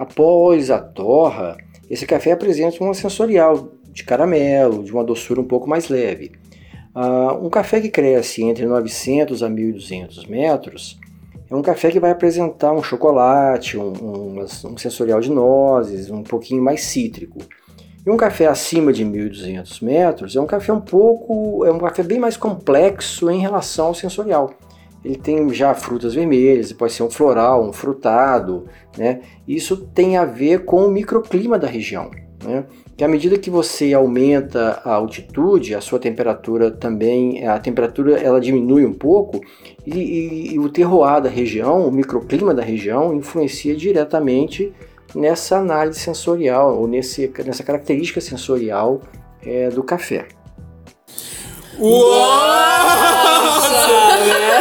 [0.02, 1.56] após a torra,
[1.90, 6.32] esse café apresenta uma sensorial de caramelo, de uma doçura um pouco mais leve.
[6.94, 10.98] Ah, um café que cresce entre 900 a 1200 metros
[11.50, 16.22] é um café que vai apresentar um chocolate, um, um- um sensorial de nozes, um
[16.22, 17.38] pouquinho mais cítrico.
[18.04, 22.02] E um café acima de 1200 metros é um café um pouco, é um café
[22.02, 24.50] bem mais complexo em relação ao sensorial.
[25.04, 29.20] Ele tem já frutas vermelhas, pode ser um floral, um frutado, né?
[29.46, 32.10] Isso tem a ver com o microclima da região,
[32.44, 32.64] né?
[32.96, 38.40] Que à medida que você aumenta a altitude, a sua temperatura também, a temperatura ela
[38.40, 39.40] diminui um pouco
[39.86, 44.72] e, e- e o terroir da região, o microclima da região influencia diretamente
[45.14, 49.00] nessa análise sensorial ou nesse, nessa característica sensorial
[49.44, 50.26] é, do café.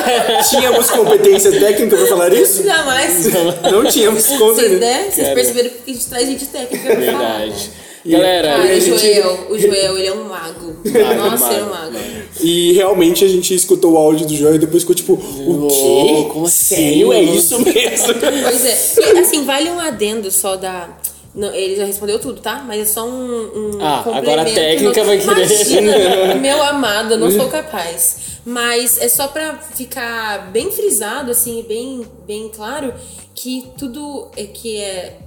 [0.49, 2.63] Tínhamos competência técnica pra falar isso?
[2.63, 3.25] Jamais.
[3.71, 5.03] Não tínhamos com Vocês, né?
[5.09, 5.35] Vocês Cara.
[5.35, 7.37] perceberam que a gente traz gente técnica pra falar.
[7.39, 7.69] Verdade.
[8.03, 10.75] Galera, Cara, a o gente- Joel, o Joel, ele é um mago.
[10.83, 11.97] Nossa, ele é um mago.
[12.39, 16.29] E realmente a gente escutou o áudio do João e depois ficou tipo, o quê?
[16.33, 16.75] como assim?
[16.75, 17.13] Sério?
[17.13, 18.13] É isso mesmo?
[18.19, 19.13] Pois é.
[19.15, 20.89] E, assim, vale um adendo só da.
[21.33, 22.63] Não, ele já respondeu tudo, tá?
[22.67, 23.77] Mas é só um.
[23.77, 25.45] um Ah, agora a técnica vai querer.
[25.45, 28.39] Imagina, meu amado, eu não sou capaz.
[28.45, 32.93] Mas é só pra ficar bem frisado, assim, bem, bem claro,
[33.33, 35.19] que tudo é que é.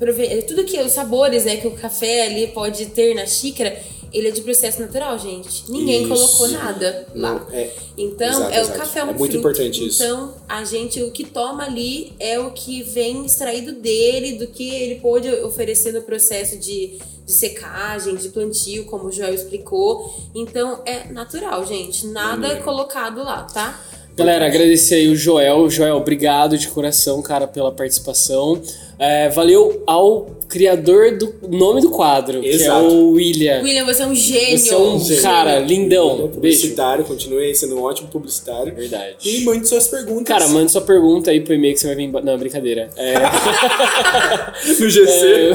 [0.00, 3.76] é Tudo que os sabores né, que o café ali pode ter na xícara,
[4.12, 5.70] ele é de processo natural, gente.
[5.70, 6.08] Ninguém Isso.
[6.08, 7.34] colocou nada lá.
[7.34, 7.70] Não, é.
[7.96, 8.78] Então, Exato, é o exato.
[8.78, 9.36] café um É muito fruto.
[9.38, 10.02] importante isso.
[10.02, 14.68] Então, a gente, o que toma ali é o que vem extraído dele, do que
[14.68, 20.14] ele pôde oferecer no processo de, de secagem, de plantio, como o Joel explicou.
[20.34, 22.06] Então, é natural, gente.
[22.06, 23.80] Nada é colocado lá, tá?
[24.14, 25.70] Galera, agradecer aí o Joel.
[25.70, 28.60] Joel, obrigado de coração, cara, pela participação.
[29.02, 32.86] É, valeu ao criador do nome do quadro, que é Exato.
[32.86, 33.60] o William.
[33.62, 34.58] William, você é um gênio.
[34.58, 35.22] Você é um Gênio.
[35.22, 36.10] cara lindão.
[36.10, 36.28] É Beijo.
[36.34, 38.72] publicitário, continue sendo um ótimo publicitário.
[38.72, 39.16] Verdade.
[39.24, 40.28] E mande suas perguntas.
[40.28, 42.12] Cara, manda sua pergunta aí pro e-mail que você vai vir.
[42.22, 42.90] Não, brincadeira.
[42.96, 43.14] É,
[44.78, 45.50] no GC.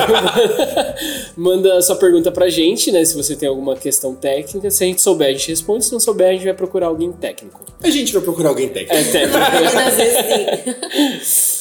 [1.37, 3.05] manda sua pergunta pra gente, né?
[3.05, 4.69] Se você tem alguma questão técnica.
[4.69, 5.85] Se a gente souber, a gente responde.
[5.85, 7.63] Se não souber, a gente vai procurar alguém técnico.
[7.81, 8.93] A gente vai procurar alguém técnico.
[8.93, 9.37] É, técnico.
[9.87, 10.17] Às vezes,
[11.23, 11.56] sim.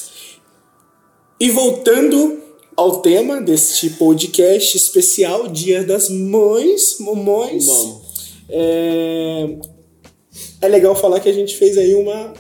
[1.38, 2.40] E voltando
[2.75, 7.66] ao tema deste podcast especial Dia das Mães, mamões.
[8.49, 9.57] É...
[10.62, 12.33] é legal falar que a gente fez aí uma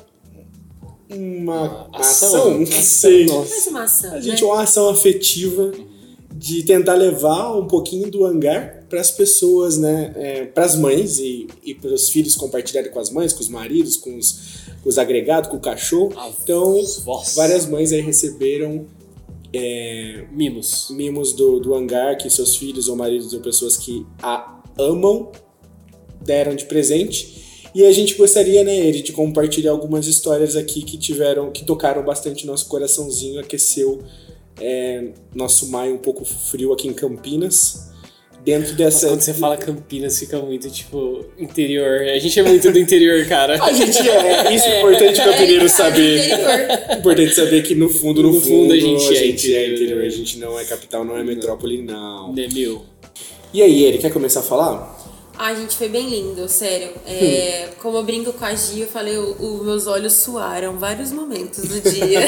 [1.08, 2.28] uma Ação.
[2.28, 3.26] ação, não sei.
[3.68, 4.48] Uma ação, A gente né?
[4.48, 5.72] uma ação afetiva
[6.34, 11.46] de tentar levar um pouquinho do hangar para as pessoas, né, para as mães e,
[11.64, 15.50] e para os filhos compartilharem com as mães, com os maridos, com os, os agregados,
[15.50, 16.12] com o cachorro.
[16.42, 17.34] Então, Vós.
[17.34, 18.86] várias mães aí receberam
[19.52, 20.88] é, Mimos.
[20.90, 25.32] mimos do, do hangar que seus filhos ou maridos ou pessoas que a amam
[26.20, 27.70] deram de presente.
[27.74, 32.02] E a gente gostaria, né, Eri, de compartilhar algumas histórias aqui que tiveram, que tocaram
[32.04, 34.02] bastante nosso coraçãozinho, aqueceu
[34.60, 37.90] é, nosso maio um pouco frio aqui em Campinas.
[38.46, 39.08] Dentro Nossa, dessa.
[39.08, 42.02] quando você fala Campinas, fica muito, tipo, interior.
[42.02, 43.60] A gente é muito do interior, cara.
[43.60, 46.26] A gente é, isso é importante para o Pereiro saber.
[46.26, 46.98] Interior.
[46.98, 49.74] Importante saber que no fundo, no, No fundo, a gente é é interior.
[49.74, 50.04] interior.
[50.04, 52.32] A gente não é capital, não é metrópole, não.
[52.32, 52.84] Né, meu?
[53.52, 54.95] E aí, Eri, quer começar a falar?
[55.38, 56.92] Ai, gente, foi bem lindo, sério.
[57.06, 61.68] É, como eu brinco com a Gia, eu falei, os meus olhos suaram vários momentos
[61.68, 62.20] do dia.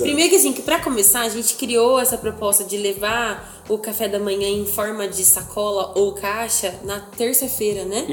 [0.00, 4.06] Primeiro que assim, que pra começar, a gente criou essa proposta de levar o café
[4.06, 8.06] da manhã em forma de sacola ou caixa na terça-feira, né?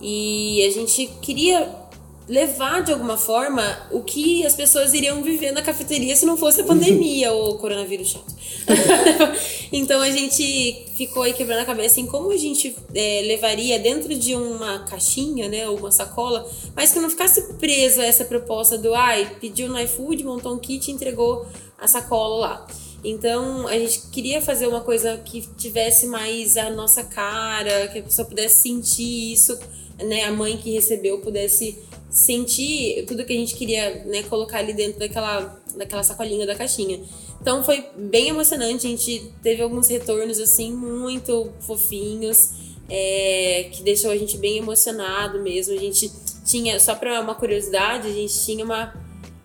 [0.00, 1.87] E a gente queria
[2.28, 6.60] levar de alguma forma o que as pessoas iriam viver na cafeteria se não fosse
[6.60, 8.36] a pandemia ou o coronavírus chato.
[9.72, 14.14] então a gente ficou aí quebrando a cabeça em como a gente é, levaria dentro
[14.14, 18.76] de uma caixinha, né, ou uma sacola, mas que não ficasse preso a essa proposta
[18.76, 21.46] do ai, pediu no iFood, montou um kit e entregou
[21.78, 22.66] a sacola lá.
[23.02, 28.02] Então a gente queria fazer uma coisa que tivesse mais a nossa cara, que a
[28.02, 29.56] pessoa pudesse sentir isso,
[29.98, 30.24] né?
[30.24, 31.78] A mãe que recebeu pudesse
[32.10, 37.00] sentir tudo que a gente queria, né, colocar ali dentro daquela, daquela sacolinha da caixinha.
[37.40, 42.50] Então foi bem emocionante, a gente teve alguns retornos assim muito fofinhos,
[42.88, 45.74] é, que deixou a gente bem emocionado mesmo.
[45.74, 46.10] A gente
[46.44, 48.94] tinha, só para uma curiosidade, a gente tinha uma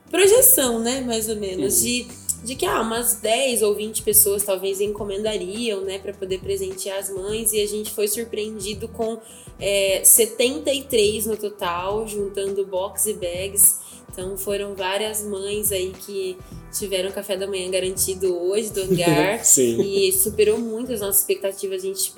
[0.09, 2.07] projeção, né, mais ou menos, de,
[2.43, 7.09] de que ah, umas 10 ou 20 pessoas talvez encomendariam, né, para poder presentear as
[7.09, 9.19] mães, e a gente foi surpreendido com
[9.59, 13.79] é, 73 no total, juntando box e bags.
[14.11, 16.37] Então foram várias mães aí que
[16.71, 19.41] tiveram café da manhã garantido hoje do hangar.
[19.45, 19.81] Sim.
[19.81, 21.83] E superou muito as nossas expectativas.
[21.83, 22.13] A gente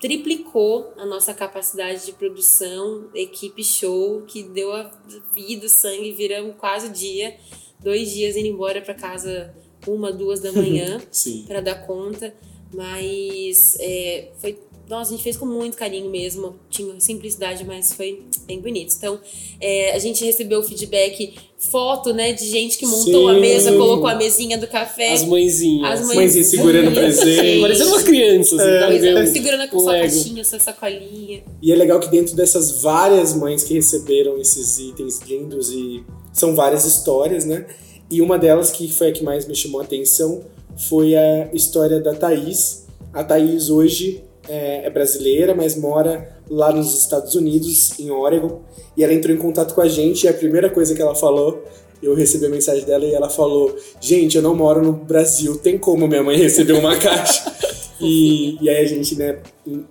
[0.00, 4.90] triplicou a nossa capacidade de produção, equipe show, que deu a
[5.34, 7.36] vida, o sangue, viramos quase o dia.
[7.82, 9.54] Dois dias indo embora para casa,
[9.86, 11.00] uma, duas da manhã
[11.46, 12.34] para dar conta,
[12.72, 18.22] mas é, foi nossa, a gente fez com muito carinho mesmo, tinha simplicidade, mas foi
[18.46, 18.94] bem bonito.
[18.96, 19.20] Então,
[19.60, 23.40] é, a gente recebeu feedback, foto, né, de gente que montou a Sim.
[23.40, 25.12] mesa, colocou a mesinha do café.
[25.12, 25.90] As mãezinhas.
[26.00, 27.60] As mães- Mãezinha segurando presente.
[27.60, 30.02] Parecendo uma criança, assim, tá Pois é, segurando a sua Lego.
[30.14, 31.44] caixinha, sua sacolinha.
[31.60, 36.02] E é legal que dentro dessas várias mães que receberam esses itens lindos e
[36.38, 37.66] são várias histórias, né?
[38.10, 40.42] E uma delas que foi a que mais me chamou a atenção
[40.76, 42.86] foi a história da Thaís.
[43.12, 48.62] A Thaís hoje é, é brasileira, mas mora lá nos Estados Unidos, em Oregon.
[48.96, 51.62] E ela entrou em contato com a gente e a primeira coisa que ela falou,
[52.02, 55.76] eu recebi a mensagem dela e ela falou: Gente, eu não moro no Brasil, tem
[55.76, 57.52] como minha mãe receber uma caixa?
[58.00, 59.84] e, e aí a gente, né, em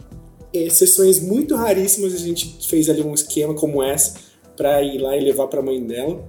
[0.54, 4.16] exceções muito raríssimas, a gente fez ali um esquema como essa
[4.56, 6.24] para ir lá e levar para a mãe dela.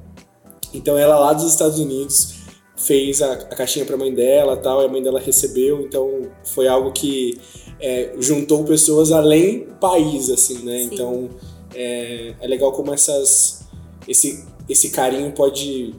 [0.72, 2.35] Então ela lá dos Estados Unidos
[2.76, 5.81] fez a, a caixinha para a mãe dela tal, e a mãe dela recebeu.
[5.83, 7.38] Então foi algo que
[7.81, 10.78] é, juntou pessoas além país, assim, né?
[10.78, 10.90] Sim.
[10.92, 11.31] Então
[11.74, 13.66] é, é legal como essas
[14.07, 15.94] esse, esse carinho pode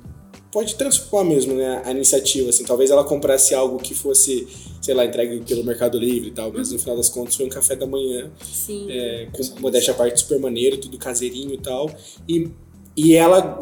[0.51, 4.47] pode transformar mesmo né, a iniciativa assim talvez ela comprasse algo que fosse
[4.81, 7.49] sei lá entregue pelo Mercado Livre e tal mas no final das contas foi um
[7.49, 8.87] café da manhã Sim.
[8.89, 11.89] é, com modéstia à parte super maneiro, tudo caseirinho e tal.
[12.27, 12.49] E,
[12.95, 13.59] e ela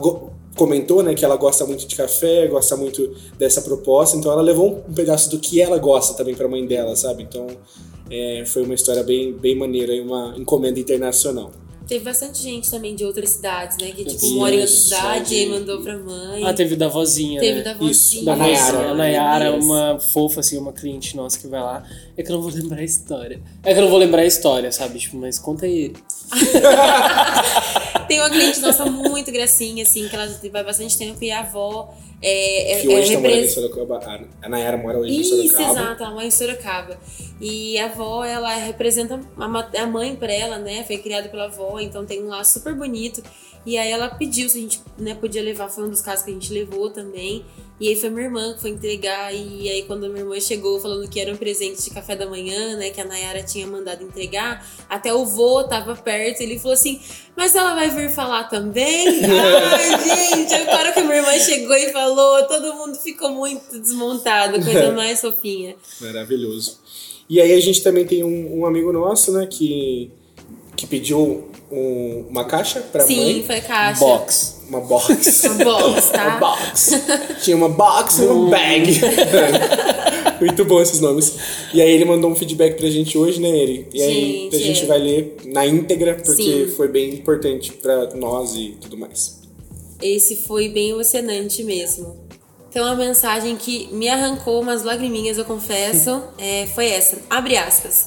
[0.58, 4.84] comentou, né, que ela gosta muito de café, gosta muito dessa proposta, então ela levou
[4.89, 7.24] um pedaço do que ela gosta também pra mãe dela, sabe?
[7.24, 7.48] Então
[8.10, 11.52] é, foi uma história bem, bem maneira e uma encomenda internacional.
[11.88, 13.88] Teve bastante gente também de outras cidades, né?
[13.91, 15.43] Que tipo, Isso, mora em outra isso, cidade é.
[15.43, 16.43] e mandou pra mãe.
[16.43, 17.63] Ah, teve da vozinha, Teve né?
[17.63, 18.26] da Isso, vozinha.
[18.26, 18.72] Da Da Nayara.
[18.74, 21.84] Nayara, a Nayara, uma fofa, assim, uma cliente nossa que vai lá.
[22.17, 23.39] É que eu não vou lembrar a história.
[23.63, 25.00] É que eu não vou lembrar a história, sabe?
[25.00, 25.93] Tipo, mas conta aí.
[28.08, 31.93] Tem uma cliente nossa muito gracinha, assim, que ela vai bastante tempo e a avó
[32.22, 34.26] é, é, Que hoje é tá morando em repres- Sorocaba.
[34.41, 35.72] A- Nayara mora hoje em Isso, Sorocaba.
[35.80, 36.98] exato, ela mora em Sorocaba.
[37.39, 40.84] E a avó, ela representa a, mãe pra ela, né?
[40.86, 43.22] Foi criada pela avó, então tem um laço super bonito.
[43.68, 46.32] E aí ela pediu se a gente né, podia levar, foi um dos casos que
[46.32, 47.43] a gente levou também.
[47.82, 49.36] E aí foi minha irmã que foi entregar.
[49.36, 52.78] E aí, quando minha irmã chegou falando que era um presente de café da manhã,
[52.78, 52.91] né?
[52.91, 56.39] Que a Nayara tinha mandado entregar, até o vô tava perto.
[56.39, 57.01] Ele falou assim:
[57.36, 59.05] Mas ela vai vir falar também?
[59.22, 64.93] Ai, gente, agora que minha irmã chegou e falou, todo mundo ficou muito desmontado, coisa
[64.95, 65.76] mais fofinha.
[65.99, 66.80] Maravilhoso.
[67.30, 70.09] E aí a gente também tem um, um amigo nosso, né, que,
[70.78, 73.43] que pediu um- uma caixa pra Sim, mãe.
[73.45, 73.99] foi caixa.
[73.99, 74.57] Box.
[74.70, 75.43] Uma box.
[75.45, 76.28] Uma box, tá?
[76.28, 76.91] Uma box.
[77.43, 78.99] Tinha uma box e uma bag.
[80.39, 81.36] Muito bom esses nomes.
[81.74, 83.88] E aí ele mandou um feedback pra gente hoje, né, Eri?
[83.93, 86.68] E aí Gente, a gente vai ler na íntegra, porque Sim.
[86.76, 89.39] foi bem importante pra nós e tudo mais.
[90.01, 92.15] Esse foi bem emocionante mesmo.
[92.70, 97.18] Então a mensagem que me arrancou umas lagriminhas, eu confesso, é, foi essa.
[97.30, 98.05] Abre aspas.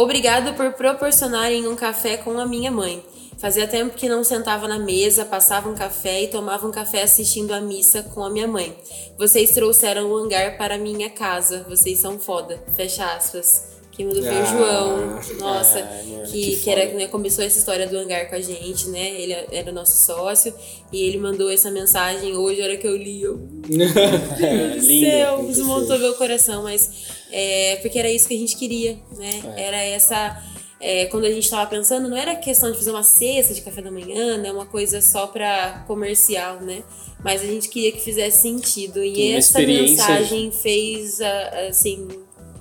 [0.00, 3.04] Obrigado por proporcionarem um café com a minha mãe.
[3.36, 7.52] Fazia tempo que não sentava na mesa, passava um café e tomava um café assistindo
[7.52, 8.74] a missa com a minha mãe.
[9.18, 11.66] Vocês trouxeram o hangar para minha casa.
[11.68, 12.58] Vocês são foda.
[12.74, 13.68] Fecha aspas.
[13.92, 15.20] Quem mandou foi o Ah, João.
[15.38, 18.88] Nossa, ah, que, que que era, né, começou essa história do hangar com a gente,
[18.88, 19.20] né?
[19.20, 20.54] Ele era o nosso sócio
[20.90, 23.38] e ele mandou essa mensagem hoje, a hora que eu li, eu,
[23.68, 28.38] É, meu Deus do céu, desmontou meu coração, mas é porque era isso que a
[28.38, 29.42] gente queria, né?
[29.56, 29.62] É.
[29.62, 30.42] Era essa.
[30.80, 33.82] é, quando a gente tava pensando, não era questão de fazer uma cesta de café
[33.82, 34.50] da manhã, né?
[34.50, 36.82] Uma coisa só pra comercial, né?
[37.22, 39.04] Mas a gente queria que fizesse sentido.
[39.04, 39.58] E essa
[39.88, 42.08] mensagem fez, a- assim,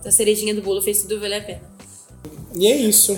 [0.06, 1.62] a cerejinha do bolo fez tudo valer a pena.
[2.56, 3.18] E é isso.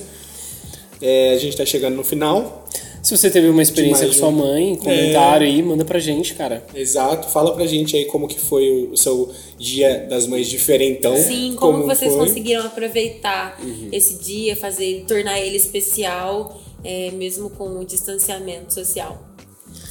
[1.01, 2.60] É, a gente tá chegando no final.
[3.01, 6.63] Se você teve uma experiência com sua mãe, comentário aí, manda pra gente, cara.
[6.73, 7.29] Exato.
[7.29, 11.15] Fala pra gente aí como que foi o seu dia das mães diferentão.
[11.17, 12.27] Sim, como, que vocês foi.
[12.27, 13.89] conseguiram aproveitar Uhum.
[13.91, 19.19] esse dia, fazer, tornar ele especial, é, mesmo com o distanciamento social.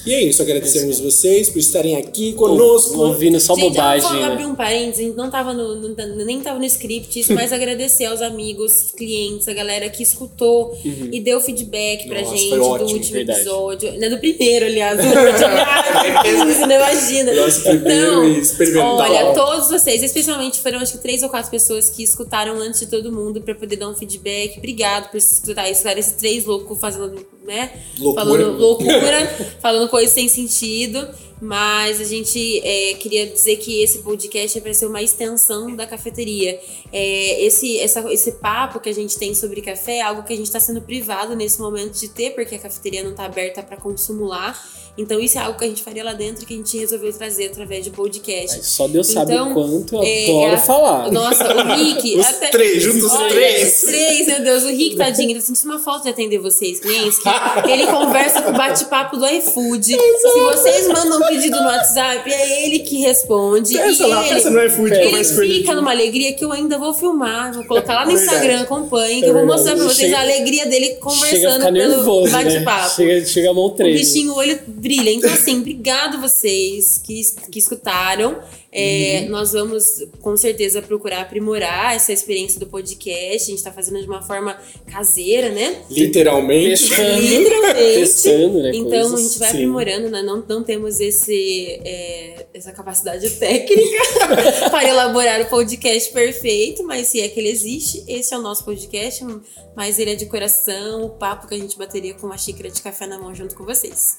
[0.06, 2.98] E é isso, agradecemos vocês por estarem aqui conosco.
[2.98, 4.46] Ouvindo só Gente, bobagem, eu vou abrir né?
[4.50, 8.92] um parênteses, não tava no, no- nem tava no script isso, mas agradecer aos amigos,
[8.96, 13.12] clientes, a galera que escutou e deu feedback pra Nossa, gente foi do ótimo, último
[13.12, 13.40] verdade.
[13.40, 13.92] episódio.
[13.98, 14.96] Né, do primeiro, aliás.
[14.98, 15.20] Do último.
[16.22, 17.34] Que isso, não imagina.
[17.34, 18.96] Nosso primeiro e experimental.
[18.98, 22.86] Olha, todos vocês, especialmente foram acho que três ou quatro pessoas que escutaram antes de
[22.86, 24.58] todo mundo pra poder dar um feedback.
[24.58, 27.70] Obrigado por escutar, escutar esses três loucos fazendo, né?
[27.98, 28.24] Loucura.
[28.24, 29.26] Falando loucura,
[29.60, 31.08] falando coisas sem sentido.
[31.40, 35.86] Mas a gente é, queria dizer que esse podcast é para ser uma extensão da
[35.86, 36.60] cafeteria.
[36.92, 40.36] É, esse, essa, esse papo que a gente tem sobre café é algo que a
[40.36, 43.76] gente está sendo privado nesse momento de ter, porque a cafeteria não está aberta para
[43.76, 44.54] consumo lá.
[44.98, 47.46] Então isso é algo que a gente faria lá dentro que a gente resolveu trazer
[47.46, 48.56] através de podcast.
[48.58, 51.12] Mas Só Deus sabe Então, o quanto eu é, adoro a- falar.
[51.12, 52.18] Nossa, o Rick.
[52.18, 53.82] Os até- três, juntos os Olha, três.
[53.82, 54.64] Os três, meu Deus.
[54.64, 57.18] O Rick, tadinho, ele tá sentindo uma falta de atender vocês, clientes.
[57.18, 59.84] Que ele conversa com o bate-papo do iFood.
[59.84, 63.76] Se vocês mandam pedido no WhatsApp, é ele que responde.
[63.76, 65.24] Pensa e lá, ele, pensa no iFood, ele
[65.58, 67.52] fica numa alegria que eu ainda vou filmar.
[67.54, 68.12] Vou colocar lá no.
[68.12, 71.70] Instagram, acompanhe, que É eu vou mostrar pra vocês Chega- a alegria dele conversando pelo
[71.72, 72.44] nervoso, né?
[72.44, 72.94] bate-papo.
[72.96, 73.98] Chega, chega a mão O treme.
[73.98, 75.10] bichinho, o olho brilha.
[75.10, 77.20] Então, assim, obrigado vocês que,
[77.50, 78.38] que escutaram.
[78.72, 79.30] É, Uhum.
[79.30, 79.84] Nós vamos,
[80.20, 83.50] com certeza, procurar aprimorar essa experiência do podcast.
[83.50, 84.56] A gente tá fazendo de uma forma
[84.86, 85.82] caseira, né?
[85.90, 86.88] Literalmente.
[86.88, 87.94] Testando, Literalmente.
[87.94, 88.70] testando, né?
[88.74, 89.12] Então, coisas.
[89.12, 89.56] a gente vai sim.
[89.56, 90.22] aprimorando, né?
[90.22, 93.98] Não, não temos esse, é, essa capacidade técnica
[94.70, 98.64] para elaborar o podcast perfeito, mas se é que ele existe, esse é o nosso
[98.64, 99.24] podcast,
[99.74, 102.80] mas ele é de coração, o papo que a gente bateria com uma xícara de
[102.80, 104.18] café na mão junto com vocês.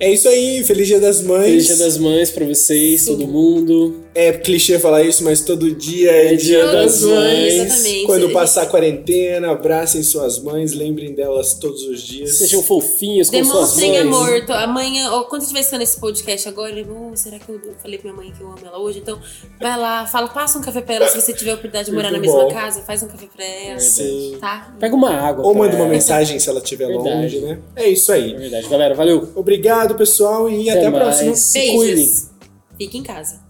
[0.00, 1.44] É isso aí, Feliz Dia das Mães.
[1.46, 4.02] Feliz Dia das Mães pra vocês, todo mundo.
[4.14, 7.54] É clichê falar isso, mas todo dia é, É Dia Dia das das Mães.
[7.54, 8.06] Exatamente.
[8.06, 12.36] Quando passar a quarentena, abracem suas mães, lembrem delas todos os dias.
[12.36, 14.02] Sejam fofinhos com suas Demonstrem mães.
[14.02, 14.46] amor.
[14.46, 17.98] Tô- Amanhã, ou quando estiver escutando esse podcast agora, eu vou, será que eu falei
[17.98, 18.98] pra minha mãe que eu amo ela hoje?
[18.98, 19.18] Então,
[19.60, 22.10] vai lá, fala, passa um café pra ela se você tiver a oportunidade de morar
[22.10, 22.52] na Muito mesma bom.
[22.54, 23.78] casa, faz um café pra ela.
[23.80, 24.36] Sim.
[24.40, 24.74] Tá?
[24.78, 25.44] Pega uma água.
[25.46, 27.58] Ou manda uma mensagem se ela estiver longe, né?
[27.76, 28.34] É isso É aí.
[28.34, 28.68] verdade.
[28.68, 29.28] Galera, valeu.
[29.44, 31.04] Obrigado, pessoal, e até, a mais.
[31.18, 31.34] próxima.
[31.52, 32.30] Beijos.
[32.78, 33.40] Fique em casa.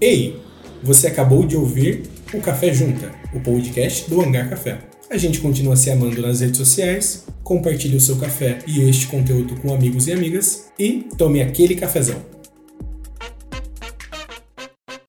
[0.00, 0.36] Ei,
[0.80, 4.78] você acabou de ouvir o Café Junta, o podcast do Hangar Café.
[5.10, 9.56] A gente continua se amando nas redes sociais, compartilhe o seu café e este conteúdo
[9.56, 12.31] com amigos e amigas e tome aquele cafezão.